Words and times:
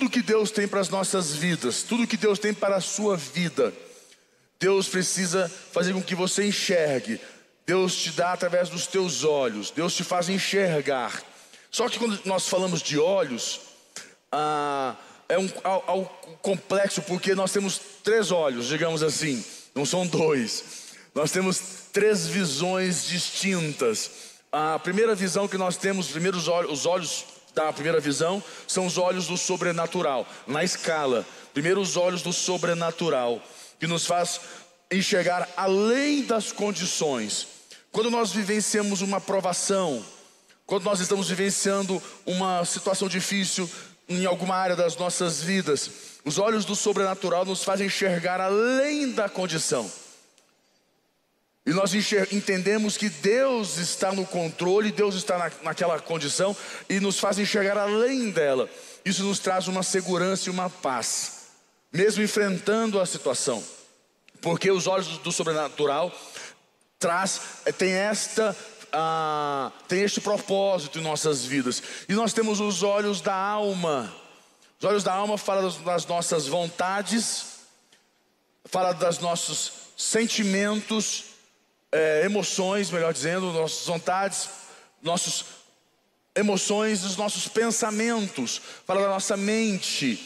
tudo 0.00 0.10
que 0.10 0.22
Deus 0.22 0.50
tem 0.50 0.66
para 0.66 0.80
as 0.80 0.88
nossas 0.88 1.36
vidas, 1.36 1.82
tudo 1.82 2.06
que 2.06 2.16
Deus 2.16 2.38
tem 2.38 2.54
para 2.54 2.76
a 2.76 2.80
sua 2.80 3.18
vida, 3.18 3.70
Deus 4.58 4.88
precisa 4.88 5.46
fazer 5.46 5.92
com 5.92 6.02
que 6.02 6.14
você 6.14 6.46
enxergue. 6.46 7.20
Deus 7.66 7.94
te 7.94 8.10
dá 8.12 8.32
através 8.32 8.70
dos 8.70 8.86
teus 8.86 9.24
olhos, 9.24 9.70
Deus 9.70 9.94
te 9.94 10.02
faz 10.02 10.30
enxergar. 10.30 11.22
Só 11.70 11.86
que 11.86 11.98
quando 11.98 12.18
nós 12.24 12.48
falamos 12.48 12.80
de 12.80 12.98
olhos, 12.98 13.60
ah, 14.32 14.96
é 15.28 15.38
um 15.38 15.50
algo 15.62 16.06
complexo, 16.40 17.02
porque 17.02 17.34
nós 17.34 17.52
temos 17.52 17.78
três 18.02 18.30
olhos, 18.30 18.68
digamos 18.68 19.02
assim, 19.02 19.44
não 19.74 19.84
são 19.84 20.06
dois. 20.06 20.64
Nós 21.14 21.30
temos 21.30 21.60
três 21.92 22.26
visões 22.26 23.04
distintas. 23.06 24.10
A 24.50 24.78
primeira 24.78 25.14
visão 25.14 25.46
que 25.46 25.58
nós 25.58 25.76
temos, 25.76 26.06
os 26.06 26.12
primeiros 26.12 26.48
olhos, 26.48 26.72
os 26.72 26.86
olhos 26.86 27.24
da 27.54 27.72
primeira 27.72 28.00
visão, 28.00 28.42
são 28.66 28.86
os 28.86 28.98
olhos 28.98 29.26
do 29.26 29.36
sobrenatural, 29.36 30.26
na 30.46 30.62
escala. 30.64 31.26
Primeiro, 31.52 31.80
os 31.80 31.96
olhos 31.96 32.22
do 32.22 32.32
sobrenatural, 32.32 33.42
que 33.78 33.86
nos 33.86 34.06
faz 34.06 34.40
enxergar 34.90 35.48
além 35.56 36.22
das 36.22 36.52
condições. 36.52 37.46
Quando 37.92 38.10
nós 38.10 38.32
vivenciamos 38.32 39.00
uma 39.00 39.20
provação, 39.20 40.04
quando 40.66 40.84
nós 40.84 41.00
estamos 41.00 41.28
vivenciando 41.28 42.00
uma 42.24 42.64
situação 42.64 43.08
difícil 43.08 43.68
em 44.08 44.26
alguma 44.26 44.56
área 44.56 44.76
das 44.76 44.96
nossas 44.96 45.42
vidas, 45.42 45.90
os 46.24 46.38
olhos 46.38 46.64
do 46.64 46.76
sobrenatural 46.76 47.44
nos 47.44 47.64
fazem 47.64 47.86
enxergar 47.86 48.40
além 48.40 49.12
da 49.12 49.28
condição. 49.28 49.90
E 51.66 51.72
nós 51.72 51.92
entendemos 52.32 52.96
que 52.96 53.08
Deus 53.08 53.76
está 53.76 54.12
no 54.12 54.26
controle, 54.26 54.90
Deus 54.90 55.14
está 55.14 55.36
na, 55.36 55.52
naquela 55.62 56.00
condição 56.00 56.56
e 56.88 56.98
nos 57.00 57.18
faz 57.18 57.38
enxergar 57.38 57.76
além 57.76 58.30
dela. 58.30 58.68
Isso 59.04 59.22
nos 59.22 59.38
traz 59.38 59.68
uma 59.68 59.82
segurança 59.82 60.48
e 60.48 60.52
uma 60.52 60.70
paz, 60.70 61.48
mesmo 61.92 62.22
enfrentando 62.22 62.98
a 62.98 63.06
situação, 63.06 63.62
porque 64.40 64.70
os 64.70 64.86
olhos 64.86 65.18
do 65.18 65.30
sobrenatural 65.30 66.12
traz, 66.98 67.40
eh, 67.66 67.72
tem 67.72 67.92
esta 67.92 68.56
ah, 68.92 69.70
tem 69.86 70.02
este 70.02 70.20
propósito 70.20 70.98
em 70.98 71.02
nossas 71.02 71.44
vidas. 71.44 71.82
E 72.08 72.14
nós 72.14 72.32
temos 72.32 72.60
os 72.60 72.82
olhos 72.82 73.20
da 73.20 73.34
alma. 73.34 74.12
Os 74.78 74.84
olhos 74.84 75.04
da 75.04 75.12
alma 75.12 75.38
falam 75.38 75.70
das 75.84 76.06
nossas 76.06 76.46
vontades, 76.46 77.44
fala 78.64 78.92
dos 78.92 79.18
nossos 79.18 79.72
sentimentos, 79.96 81.29
é, 81.92 82.24
emoções, 82.24 82.90
melhor 82.90 83.12
dizendo, 83.12 83.52
nossas 83.52 83.86
vontades, 83.86 84.48
nossas 85.02 85.44
emoções, 86.34 87.04
os 87.04 87.16
nossos 87.16 87.48
pensamentos, 87.48 88.60
fala 88.86 89.02
da 89.02 89.08
nossa 89.08 89.36
mente, 89.36 90.18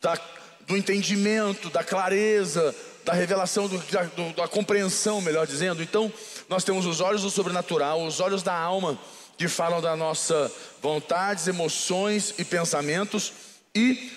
da, 0.00 0.18
do 0.66 0.76
entendimento, 0.76 1.68
da 1.70 1.84
clareza, 1.84 2.74
da 3.04 3.12
revelação, 3.12 3.68
do, 3.68 3.78
da, 3.78 4.02
do, 4.04 4.32
da 4.34 4.48
compreensão, 4.48 5.20
melhor 5.20 5.46
dizendo. 5.46 5.82
Então, 5.82 6.12
nós 6.48 6.64
temos 6.64 6.86
os 6.86 7.00
olhos 7.00 7.22
do 7.22 7.30
sobrenatural, 7.30 8.04
os 8.04 8.20
olhos 8.20 8.42
da 8.42 8.54
alma, 8.54 8.98
que 9.36 9.48
falam 9.48 9.80
da 9.80 9.96
nossa 9.96 10.50
vontades, 10.80 11.48
emoções 11.48 12.34
e 12.38 12.44
pensamentos. 12.44 13.32
E, 13.74 14.12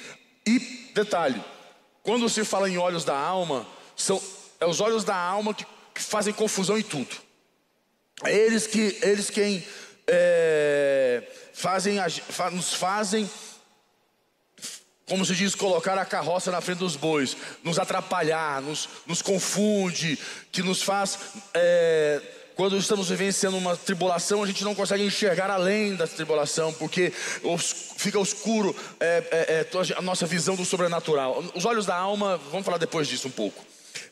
e 0.46 0.60
detalhe, 0.94 1.44
quando 2.04 2.30
se 2.30 2.44
fala 2.44 2.70
em 2.70 2.78
olhos 2.78 3.04
da 3.04 3.18
alma, 3.18 3.66
são 3.96 4.22
é 4.60 4.66
os 4.66 4.80
olhos 4.80 5.04
da 5.04 5.16
alma 5.16 5.54
que 5.54 5.66
que 5.96 6.02
fazem 6.02 6.34
confusão 6.34 6.78
em 6.78 6.84
tudo. 6.84 7.16
Eles 8.26 8.68
que 8.68 9.00
eles 9.02 9.30
quem 9.30 9.66
é, 10.06 11.24
fazem 11.54 11.98
nos 12.52 12.74
fazem 12.74 13.30
como 15.08 15.24
se 15.24 15.36
diz, 15.36 15.54
colocar 15.54 15.98
a 16.00 16.06
carroça 16.06 16.52
na 16.52 16.62
frente 16.62 16.80
dos 16.80 16.96
bois, 16.96 17.38
nos 17.64 17.78
atrapalhar, 17.78 18.60
nos, 18.60 18.90
nos 19.06 19.22
confunde, 19.22 20.18
que 20.52 20.64
nos 20.64 20.82
faz, 20.82 21.20
é, 21.54 22.20
quando 22.56 22.76
estamos 22.78 23.10
vivenciando 23.10 23.56
uma 23.56 23.78
tribulação, 23.78 24.42
a 24.42 24.48
gente 24.48 24.64
não 24.64 24.74
consegue 24.74 25.04
enxergar 25.04 25.52
além 25.52 25.96
da 25.96 26.08
tribulação, 26.08 26.74
porque 26.74 27.12
fica 27.98 28.20
escuro 28.20 28.76
é, 29.00 29.24
é, 29.32 29.54
é 29.62 29.98
a 29.98 30.02
nossa 30.02 30.26
visão 30.26 30.56
do 30.56 30.66
sobrenatural. 30.66 31.44
Os 31.54 31.66
olhos 31.66 31.86
da 31.86 31.96
alma, 31.96 32.38
vamos 32.50 32.66
falar 32.66 32.78
depois 32.78 33.08
disso 33.08 33.28
um 33.28 33.32
pouco. 33.32 33.64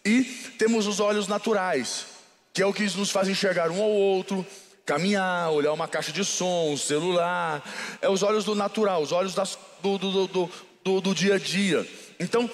E 0.06 0.24
temos 0.58 0.88
os 0.88 1.00
olhos 1.00 1.28
naturais, 1.28 2.06
que 2.54 2.62
é 2.62 2.66
o 2.66 2.74
que 2.74 2.84
nos 2.98 3.10
faz 3.10 3.28
enxergar 3.28 3.72
um 3.72 3.82
ao 3.82 3.90
outro, 3.90 4.46
caminhar, 4.86 5.52
olhar 5.52 5.74
uma 5.74 5.88
caixa 5.88 6.12
de 6.12 6.24
som, 6.24 6.72
um 6.72 6.78
celular. 6.78 7.64
É 8.02 8.10
os 8.10 8.24
olhos 8.24 8.46
do 8.46 8.56
natural, 8.56 9.02
os 9.02 9.12
olhos 9.12 9.34
das, 9.34 9.58
do, 9.82 9.98
do, 9.98 10.28
do, 10.28 11.02
do, 11.02 11.16
dia 11.16 11.36
a 11.36 11.40
dia. 11.40 11.88
Então, 12.20 12.50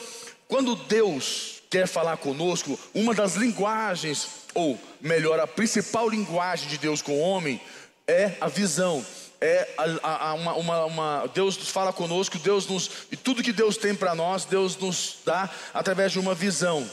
quando 0.48 0.76
Deus 0.76 1.62
quer 1.70 1.88
falar 1.88 2.18
conosco, 2.18 2.80
uma 2.94 3.14
das 3.14 3.36
linguagens, 3.36 4.28
ou 4.54 4.80
melhor, 5.00 5.40
a 5.40 5.48
principal 5.48 6.10
linguagem 6.10 6.68
de 6.68 6.78
Deus 6.78 7.02
com 7.02 7.14
o 7.14 7.20
homem, 7.20 7.62
é 8.08 8.36
a 8.42 8.48
visão. 8.48 9.06
É 9.42 9.70
a, 9.78 10.30
a, 10.30 10.34
uma, 10.34 10.54
uma, 10.56 10.86
uma, 10.86 11.28
Deus 11.34 11.56
fala 11.56 11.94
conosco, 11.94 12.38
Deus 12.40 12.68
nos. 12.68 12.92
E 13.10 13.16
tudo 13.16 13.44
que 13.44 13.54
Deus 13.54 13.78
tem 13.78 13.96
para 13.96 14.14
nós, 14.14 14.44
Deus 14.44 14.76
nos 14.76 15.20
dá 15.26 15.50
através 15.74 16.12
de 16.12 16.20
uma 16.20 16.36
visão. 16.36 16.90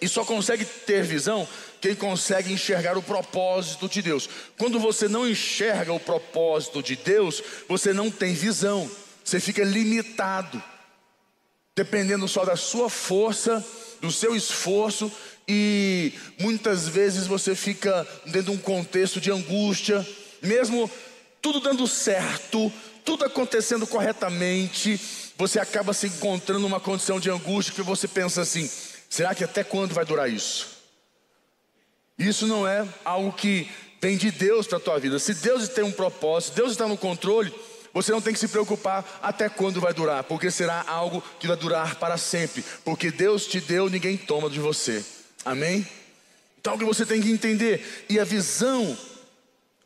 E 0.00 0.08
só 0.08 0.24
consegue 0.24 0.64
ter 0.64 1.02
visão 1.02 1.46
quem 1.80 1.94
consegue 1.94 2.52
enxergar 2.52 2.96
o 2.96 3.02
propósito 3.02 3.88
de 3.88 4.02
Deus. 4.02 4.28
Quando 4.56 4.78
você 4.78 5.08
não 5.08 5.28
enxerga 5.28 5.92
o 5.92 6.00
propósito 6.00 6.82
de 6.82 6.96
Deus, 6.96 7.42
você 7.68 7.92
não 7.92 8.10
tem 8.10 8.34
visão, 8.34 8.90
você 9.24 9.40
fica 9.40 9.64
limitado, 9.64 10.62
dependendo 11.76 12.26
só 12.26 12.44
da 12.44 12.56
sua 12.56 12.88
força, 12.88 13.64
do 14.00 14.10
seu 14.10 14.34
esforço, 14.34 15.10
e 15.46 16.12
muitas 16.38 16.86
vezes 16.88 17.26
você 17.26 17.54
fica 17.54 18.06
dentro 18.26 18.52
de 18.52 18.58
um 18.58 18.58
contexto 18.58 19.20
de 19.20 19.30
angústia, 19.30 20.06
mesmo 20.42 20.90
tudo 21.40 21.60
dando 21.60 21.86
certo, 21.86 22.72
tudo 23.04 23.24
acontecendo 23.24 23.86
corretamente, 23.86 25.00
você 25.38 25.58
acaba 25.58 25.94
se 25.94 26.08
encontrando 26.08 26.60
numa 26.60 26.80
condição 26.80 27.18
de 27.18 27.30
angústia 27.30 27.74
que 27.74 27.82
você 27.82 28.06
pensa 28.06 28.42
assim: 28.42 28.68
Será 29.08 29.34
que 29.34 29.44
até 29.44 29.64
quando 29.64 29.94
vai 29.94 30.04
durar 30.04 30.30
isso? 30.30 30.78
Isso 32.18 32.46
não 32.46 32.66
é 32.66 32.86
algo 33.04 33.32
que 33.32 33.70
vem 34.00 34.16
de 34.16 34.30
Deus 34.30 34.66
para 34.66 34.78
a 34.78 34.80
tua 34.80 34.98
vida. 34.98 35.18
Se 35.18 35.34
Deus 35.34 35.68
tem 35.68 35.84
um 35.84 35.92
propósito, 35.92 36.56
Deus 36.56 36.72
está 36.72 36.86
no 36.86 36.96
controle, 36.96 37.52
você 37.92 38.12
não 38.12 38.20
tem 38.20 38.32
que 38.32 38.38
se 38.38 38.48
preocupar 38.48 39.18
até 39.22 39.48
quando 39.48 39.80
vai 39.80 39.94
durar, 39.94 40.24
porque 40.24 40.50
será 40.50 40.84
algo 40.86 41.22
que 41.40 41.46
vai 41.46 41.56
durar 41.56 41.96
para 41.96 42.16
sempre. 42.16 42.64
Porque 42.84 43.10
Deus 43.10 43.46
te 43.46 43.60
deu, 43.60 43.88
ninguém 43.88 44.16
toma 44.16 44.50
de 44.50 44.60
você. 44.60 45.04
Amém? 45.44 45.86
Então 46.60 46.74
o 46.74 46.78
que 46.78 46.84
você 46.84 47.06
tem 47.06 47.20
que 47.20 47.30
entender. 47.30 48.04
E 48.08 48.18
a 48.18 48.24
visão 48.24 48.96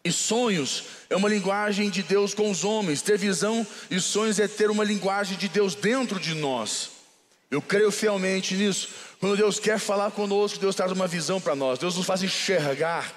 e 0.04 0.10
sonhos 0.10 0.84
é 1.08 1.16
uma 1.16 1.28
linguagem 1.28 1.90
de 1.90 2.02
Deus 2.02 2.34
com 2.34 2.50
os 2.50 2.64
homens. 2.64 3.02
Ter 3.02 3.18
visão 3.18 3.66
e 3.90 4.00
sonhos 4.00 4.38
é 4.40 4.48
ter 4.48 4.70
uma 4.70 4.84
linguagem 4.84 5.36
de 5.36 5.48
Deus 5.48 5.74
dentro 5.74 6.18
de 6.18 6.34
nós. 6.34 6.91
Eu 7.52 7.60
creio 7.60 7.92
fielmente 7.92 8.54
nisso. 8.54 8.88
Quando 9.20 9.36
Deus 9.36 9.60
quer 9.60 9.78
falar 9.78 10.10
conosco, 10.10 10.58
Deus 10.58 10.74
traz 10.74 10.90
uma 10.90 11.06
visão 11.06 11.38
para 11.38 11.54
nós, 11.54 11.78
Deus 11.78 11.94
nos 11.94 12.06
faz 12.06 12.22
enxergar. 12.22 13.12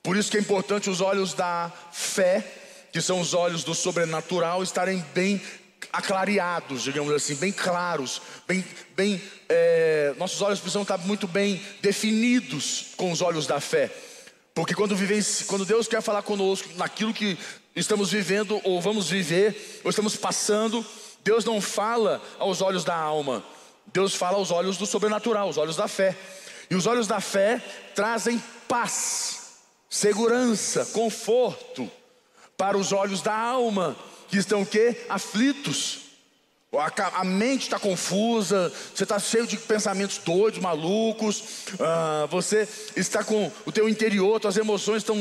Por 0.00 0.16
isso 0.16 0.30
que 0.30 0.36
é 0.36 0.40
importante 0.40 0.88
os 0.88 1.00
olhos 1.00 1.34
da 1.34 1.72
fé, 1.92 2.46
que 2.92 3.00
são 3.00 3.20
os 3.20 3.34
olhos 3.34 3.64
do 3.64 3.74
sobrenatural, 3.74 4.62
estarem 4.62 5.04
bem 5.12 5.42
aclareados, 5.92 6.84
digamos 6.84 7.12
assim, 7.12 7.34
bem 7.34 7.50
claros, 7.50 8.22
bem, 8.46 8.64
bem 8.96 9.20
é, 9.48 10.14
nossos 10.18 10.40
olhos 10.40 10.60
precisam 10.60 10.82
estar 10.82 10.98
muito 10.98 11.26
bem 11.26 11.60
definidos 11.82 12.90
com 12.96 13.10
os 13.10 13.20
olhos 13.20 13.44
da 13.44 13.58
fé. 13.58 13.90
Porque 14.54 14.72
quando, 14.72 14.94
quando 15.48 15.64
Deus 15.64 15.88
quer 15.88 16.00
falar 16.00 16.22
conosco 16.22 16.68
naquilo 16.76 17.12
que 17.12 17.36
estamos 17.74 18.12
vivendo, 18.12 18.60
ou 18.62 18.80
vamos 18.80 19.10
viver, 19.10 19.80
ou 19.82 19.90
estamos 19.90 20.14
passando, 20.14 20.86
Deus 21.28 21.44
não 21.44 21.60
fala 21.60 22.22
aos 22.38 22.62
olhos 22.62 22.84
da 22.84 22.96
alma, 22.96 23.44
Deus 23.92 24.14
fala 24.14 24.38
aos 24.38 24.50
olhos 24.50 24.78
do 24.78 24.86
sobrenatural, 24.86 25.50
os 25.50 25.58
olhos 25.58 25.76
da 25.76 25.86
fé. 25.86 26.16
E 26.70 26.74
os 26.74 26.86
olhos 26.86 27.06
da 27.06 27.20
fé 27.20 27.62
trazem 27.94 28.42
paz, 28.66 29.58
segurança, 29.90 30.86
conforto 30.86 31.90
para 32.56 32.78
os 32.78 32.92
olhos 32.92 33.20
da 33.20 33.36
alma, 33.36 33.94
que 34.28 34.38
estão 34.38 34.62
o 34.62 34.66
quê? 34.66 35.04
Aflitos. 35.06 36.07
A, 36.70 37.24
mente 37.24 37.62
está 37.62 37.78
confusa, 37.78 38.70
você 38.94 39.04
está 39.04 39.18
cheio 39.18 39.46
de 39.46 39.56
pensamentos 39.56 40.18
doidos, 40.18 40.60
malucos, 40.60 41.40
uh, 41.72 42.26
você 42.30 42.68
está 42.94 43.24
com 43.24 43.50
o 43.64 43.72
teu 43.72 43.88
interior, 43.88 44.38
tuas 44.38 44.58
emoções 44.58 44.98
estão, 44.98 45.16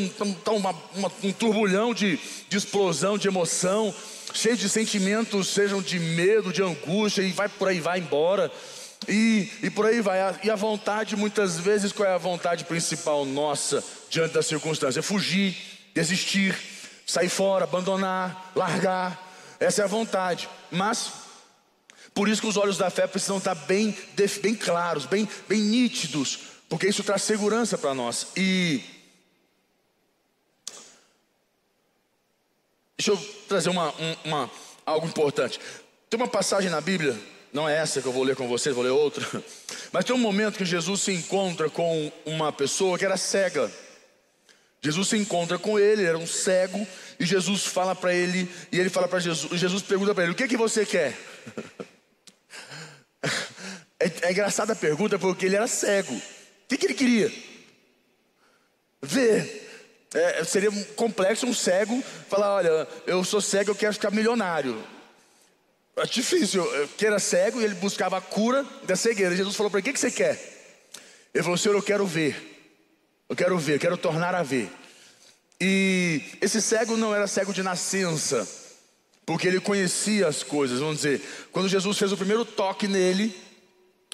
uma, 0.53 0.75
uma, 0.93 1.09
um 1.23 1.31
turbulhão 1.31 1.93
de, 1.93 2.19
de 2.49 2.57
explosão, 2.57 3.17
de 3.17 3.29
emoção, 3.29 3.95
cheio 4.33 4.57
de 4.57 4.67
sentimentos, 4.67 5.47
sejam 5.47 5.81
de 5.81 5.97
medo, 5.97 6.51
de 6.51 6.61
angústia, 6.61 7.21
e 7.21 7.31
vai 7.31 7.47
por 7.47 7.69
aí, 7.69 7.79
vai 7.79 7.99
embora. 7.99 8.51
E, 9.07 9.49
e 9.63 9.69
por 9.69 9.85
aí 9.85 10.01
vai. 10.01 10.19
E 10.43 10.51
a 10.51 10.55
vontade, 10.55 11.15
muitas 11.15 11.57
vezes, 11.57 11.93
qual 11.93 12.09
é 12.09 12.13
a 12.13 12.17
vontade 12.17 12.65
principal 12.65 13.23
nossa 13.23 13.81
diante 14.09 14.33
da 14.33 14.43
circunstância? 14.43 14.99
É 14.99 15.03
fugir, 15.03 15.55
desistir, 15.95 16.53
sair 17.05 17.29
fora, 17.29 17.63
abandonar, 17.63 18.51
largar. 18.53 19.25
Essa 19.61 19.83
é 19.83 19.85
a 19.85 19.87
vontade. 19.87 20.49
Mas 20.69 21.26
Por 22.17 22.27
isso 22.27 22.41
que 22.41 22.47
os 22.47 22.57
olhos 22.57 22.79
da 22.79 22.89
fé 22.89 23.05
precisam 23.05 23.37
estar 23.37 23.53
bem, 23.53 23.95
bem 24.41 24.55
claros, 24.55 25.05
bem, 25.05 25.29
bem 25.47 25.61
nítidos, 25.61 26.39
porque 26.67 26.87
isso 26.87 27.03
traz 27.03 27.21
segurança 27.21 27.77
para 27.77 27.93
nós. 27.93 28.29
E 28.35 28.81
deixa 32.97 33.11
eu 33.11 33.17
trazer 33.47 33.69
uma, 33.69 33.93
uma, 34.25 34.49
algo 34.83 35.05
importante. 35.05 35.59
Tem 36.09 36.19
uma 36.19 36.27
passagem 36.27 36.71
na 36.71 36.81
Bíblia, 36.81 37.15
não 37.53 37.69
é 37.69 37.77
essa 37.77 38.01
que 38.01 38.07
eu 38.07 38.11
vou 38.11 38.23
ler 38.23 38.35
com 38.35 38.47
vocês, 38.47 38.73
vou 38.73 38.83
ler 38.83 38.89
outra. 38.89 39.23
Mas 39.93 40.03
tem 40.03 40.15
um 40.15 40.19
momento 40.19 40.57
que 40.57 40.65
Jesus 40.65 41.01
se 41.01 41.11
encontra 41.11 41.69
com 41.69 42.11
uma 42.25 42.51
pessoa 42.51 42.97
que 42.97 43.05
era 43.05 43.15
cega. 43.15 43.71
Jesus 44.81 45.09
se 45.09 45.17
encontra 45.17 45.59
com 45.59 45.77
ele, 45.77 46.01
ele 46.01 46.09
era 46.09 46.17
um 46.17 46.25
cego, 46.25 46.87
e 47.19 47.25
Jesus 47.27 47.63
fala 47.67 47.93
para 47.93 48.11
ele, 48.11 48.49
e 48.71 48.79
ele 48.79 48.89
fala 48.89 49.07
para 49.07 49.19
Jesus, 49.19 49.61
Jesus 49.61 49.83
pergunta 49.83 50.15
para 50.15 50.23
ele: 50.23 50.33
"O 50.33 50.35
que 50.35 50.47
que 50.47 50.57
você 50.57 50.83
quer?" 50.83 51.15
É, 53.99 54.27
é 54.27 54.31
engraçada 54.31 54.73
a 54.73 54.75
pergunta 54.75 55.17
porque 55.17 55.47
ele 55.47 55.55
era 55.55 55.65
cego. 55.65 56.13
O 56.13 56.21
que, 56.67 56.77
que 56.77 56.85
ele 56.85 56.93
queria? 56.93 57.33
Ver. 59.01 59.67
É, 60.13 60.43
seria 60.43 60.71
complexo 60.95 61.47
um 61.47 61.53
cego 61.53 61.99
falar: 62.29 62.53
olha, 62.53 62.87
eu 63.07 63.23
sou 63.23 63.41
cego, 63.41 63.71
eu 63.71 63.75
quero 63.75 63.93
ficar 63.93 64.11
milionário. 64.11 64.83
É 65.95 66.05
difícil, 66.05 66.63
que 66.95 67.07
era 67.07 67.17
cego 67.17 67.59
e 67.59 67.63
ele 67.63 67.73
buscava 67.73 68.19
a 68.19 68.21
cura 68.21 68.63
da 68.83 68.95
cegueira. 68.95 69.35
Jesus 69.35 69.55
falou 69.55 69.71
para 69.71 69.79
ele: 69.79 69.85
que, 69.85 69.93
que 69.93 69.99
você 69.99 70.11
quer? 70.11 70.39
Ele 71.33 71.43
falou: 71.43 71.57
Senhor, 71.57 71.73
eu 71.73 71.81
quero 71.81 72.05
ver. 72.05 72.35
Eu 73.27 73.35
quero 73.35 73.57
ver, 73.57 73.79
quero 73.79 73.97
tornar 73.97 74.35
a 74.35 74.43
ver. 74.43 74.71
E 75.59 76.21
esse 76.39 76.61
cego 76.61 76.95
não 76.95 77.15
era 77.15 77.25
cego 77.25 77.51
de 77.51 77.63
nascença, 77.63 78.47
porque 79.27 79.45
ele 79.45 79.59
conhecia 79.59 80.25
as 80.25 80.41
coisas. 80.41 80.79
Vamos 80.79 80.95
dizer, 80.95 81.21
quando 81.51 81.67
Jesus 81.67 81.97
fez 81.97 82.13
o 82.13 82.17
primeiro 82.17 82.45
toque 82.45 82.87
nele, 82.87 83.35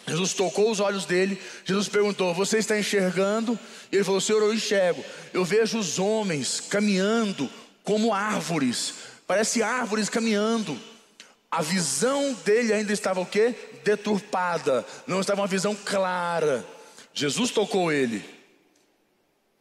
Jesus 0.07 0.33
tocou 0.33 0.71
os 0.71 0.79
olhos 0.79 1.05
dele. 1.05 1.39
Jesus 1.63 1.87
perguntou: 1.87 2.33
Você 2.33 2.57
está 2.57 2.77
enxergando? 2.77 3.57
E 3.91 3.95
ele 3.95 4.03
falou: 4.03 4.19
Senhor, 4.19 4.41
eu 4.41 4.51
enxergo. 4.51 5.05
Eu 5.31 5.45
vejo 5.45 5.77
os 5.77 5.99
homens 5.99 6.59
caminhando 6.59 7.47
como 7.83 8.11
árvores. 8.11 8.95
Parece 9.27 9.61
árvores 9.61 10.09
caminhando. 10.09 10.77
A 11.49 11.61
visão 11.61 12.33
dele 12.43 12.73
ainda 12.73 12.91
estava 12.91 13.19
o 13.19 13.25
quê? 13.25 13.53
Deturpada. 13.83 14.83
Não 15.05 15.21
estava 15.21 15.41
uma 15.41 15.47
visão 15.47 15.75
clara. 15.75 16.65
Jesus 17.13 17.51
tocou 17.51 17.91
ele. 17.91 18.25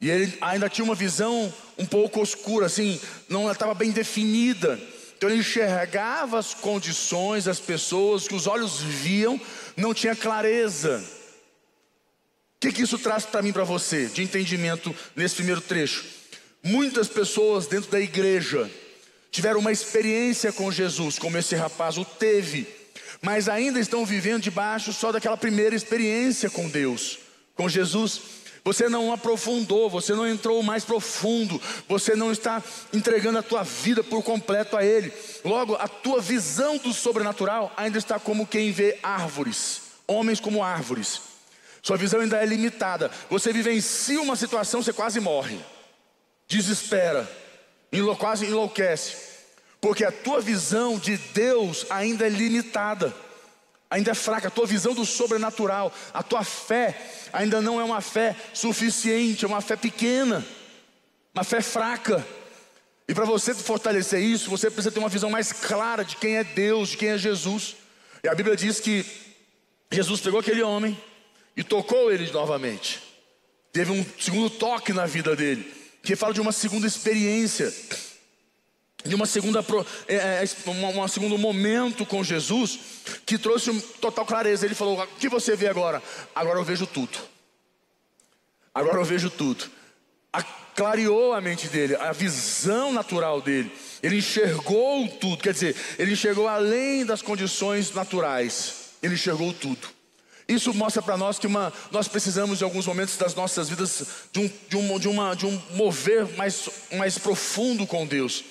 E 0.01 0.09
ele 0.09 0.33
ainda 0.41 0.71
tinha 0.71 0.85
uma 0.85 0.95
visão 0.95 1.53
um 1.77 1.85
pouco 1.85 2.23
oscura, 2.23 2.67
assim, 2.67 2.99
não 3.29 3.53
estava 3.53 3.75
bem 3.75 3.91
definida. 3.91 4.81
Então 5.23 5.31
ele 5.31 5.39
enxergava 5.39 6.37
as 6.37 6.53
condições, 6.53 7.47
as 7.47 7.61
pessoas 7.61 8.27
que 8.27 8.35
os 8.35 8.49
olhos 8.49 8.81
viam, 8.81 9.41
não 9.77 9.95
tinha 9.95 10.17
clareza. 10.17 10.99
O 12.57 12.59
que, 12.59 12.73
que 12.73 12.83
isso 12.83 12.99
traz 12.99 13.25
para 13.25 13.41
mim, 13.41 13.53
para 13.53 13.63
você, 13.63 14.07
de 14.07 14.21
entendimento 14.21 14.93
nesse 15.15 15.37
primeiro 15.37 15.61
trecho? 15.61 16.05
Muitas 16.61 17.07
pessoas 17.07 17.69
dentro 17.69 17.89
da 17.89 18.01
igreja 18.01 18.69
tiveram 19.31 19.61
uma 19.61 19.71
experiência 19.71 20.51
com 20.51 20.73
Jesus, 20.73 21.21
como 21.21 21.39
esse 21.39 21.55
rapaz 21.55 21.97
o 21.99 22.05
teve, 22.05 22.67
mas 23.21 23.49
ainda 23.49 23.79
estão 23.79 24.05
vivendo 24.05 24.43
debaixo 24.43 24.93
só 24.93 25.13
daquela 25.13 25.37
primeira 25.37 25.77
experiência 25.77 26.51
com 26.51 26.69
Deus, 26.69 27.21
com 27.55 27.69
Jesus. 27.69 28.42
Você 28.65 28.89
não 28.89 29.13
aprofundou, 29.13 29.91
você 29.91 30.15
não 30.15 30.27
entrou 30.27 30.63
mais 30.63 30.85
profundo, 30.85 31.61
você 31.89 32.15
não 32.15 32.31
está 32.31 32.63
entregando 32.93 33.39
a 33.39 33.43
tua 33.43 33.65
vida 33.65 34.05
por 34.05 34.23
completo 34.23 34.77
a 34.77 34.85
Ele. 34.85 35.13
Logo, 35.45 35.75
a 35.75 35.89
tua 35.89 36.21
visão 36.21 36.79
do 36.79 36.93
sobrenatural 36.93 37.73
ainda 37.77 37.99
está 37.99 38.21
como 38.21 38.47
quem 38.47 38.71
vê 38.71 38.99
árvores, 39.03 39.83
homens 40.07 40.39
como 40.39 40.63
árvores. 40.63 41.21
Sua 41.83 41.97
visão 41.97 42.21
ainda 42.21 42.41
é 42.41 42.47
limitada. 42.47 43.11
Você 43.29 43.53
vivencia 43.53 44.23
uma 44.23 44.37
situação, 44.37 44.81
você 44.81 44.93
quase 44.93 45.19
morre, 45.19 45.59
desespera, 46.47 47.29
quase 48.17 48.47
enlouquece, 48.47 49.17
porque 49.81 50.05
a 50.05 50.13
tua 50.13 50.41
visão 50.41 50.97
de 50.97 51.17
Deus 51.17 51.85
ainda 51.91 52.27
é 52.27 52.29
limitada 52.29 53.13
ainda 53.93 54.13
é 54.13 54.15
fraca, 54.15 54.49
a 54.49 54.51
tua 54.51 54.67
visão 54.67 54.95
do 54.95 55.05
sobrenatural, 55.05 55.93
a 56.15 56.23
tua 56.23 56.43
fé 56.43 56.99
ainda 57.31 57.61
não 57.61 57.79
é 57.79 57.85
uma 57.85 58.01
fé 58.01 58.35
suficiente, 58.55 59.45
é 59.45 59.49
uma 59.49 59.61
fé 59.61 59.77
pequena, 59.77 60.43
uma 61.35 61.45
fé 61.45 61.61
fraca. 61.61 62.27
E 63.07 63.13
para 63.13 63.27
você 63.27 63.55
fortalecer 63.55 64.19
isso, 64.23 64.49
você 64.49 64.71
precisa 64.71 64.91
ter 64.91 64.99
uma 64.99 65.11
visão 65.11 65.29
mais 65.29 65.53
clara 65.53 66.07
de 66.07 66.17
quem 66.17 66.39
é 66.39 66.45
Deus, 66.45 66.89
de 66.89 66.97
quem 66.97 67.11
é 67.11 67.19
Jesus. 67.19 67.77
E 68.25 68.29
a 68.29 68.35
Bíblia 68.35 68.57
diz 68.57 68.81
que 68.81 69.05
Jesus 69.91 70.23
pegou 70.23 70.41
aquele 70.41 70.63
homem 70.63 70.99
e 71.55 71.63
tocou 71.63 72.11
ele 72.11 72.33
novamente. 72.33 73.03
Teve 73.75 73.93
um 73.93 74.07
segundo 74.19 74.49
toque 74.49 74.95
na 74.95 75.05
vida 75.05 75.37
dele, 75.37 75.71
que 76.03 76.17
fala 76.17 76.33
de 76.33 76.41
uma 76.41 76.53
segunda 76.53 76.87
experiência 76.87 77.71
de 79.05 79.15
uma 79.15 79.27
segunda 79.27 79.65
é, 80.07 80.45
é, 80.45 80.45
um 81.01 81.09
segundo 81.09 81.37
momento 81.37 82.07
com 82.07 82.23
Jesus 82.23 82.79
que 83.27 83.37
trouxe 83.37 83.73
total 84.01 84.25
clareza. 84.25 84.65
Ele 84.65 84.75
falou: 84.75 85.01
"O 85.01 85.07
que 85.19 85.29
você 85.29 85.57
vê 85.57 85.69
agora? 85.69 86.03
Agora 86.35 86.59
eu 86.59 86.65
vejo 86.65 86.87
tudo. 86.87 87.19
Agora 88.75 88.99
eu 88.99 89.05
vejo 89.05 89.31
tudo." 89.31 89.71
Clareou 90.75 91.35
a 91.35 91.41
mente 91.41 91.69
dele, 91.69 91.95
a 91.97 92.13
visão 92.13 92.95
natural 92.95 93.43
dele. 93.43 93.71
Ele 94.03 94.17
enxergou 94.17 95.07
tudo, 95.07 95.37
quer 95.37 95.53
dizer, 95.53 95.77
ele 95.99 96.13
enxergou 96.13 96.49
além 96.49 97.05
das 97.05 97.21
condições 97.21 97.93
naturais. 97.93 98.93
Ele 99.03 99.13
enxergou 99.15 99.53
tudo. 99.53 99.87
Isso 100.49 100.73
mostra 100.73 101.03
para 101.03 101.19
nós 101.19 101.39
que 101.39 101.47
uma, 101.47 101.71
nós 101.91 102.09
precisamos, 102.09 102.61
em 102.61 102.65
alguns 102.65 102.87
momentos 102.87 103.19
das 103.19 103.35
nossas 103.35 103.69
vidas, 103.69 104.03
de 104.33 104.41
um, 104.41 104.51
de 104.69 104.77
um, 104.77 104.99
de 104.99 105.09
uma, 105.09 105.35
de 105.37 105.47
um 105.47 105.63
mover 105.73 106.27
mais, 106.37 106.69
mais 106.93 107.19
profundo 107.19 107.87
com 107.87 108.07
Deus 108.07 108.43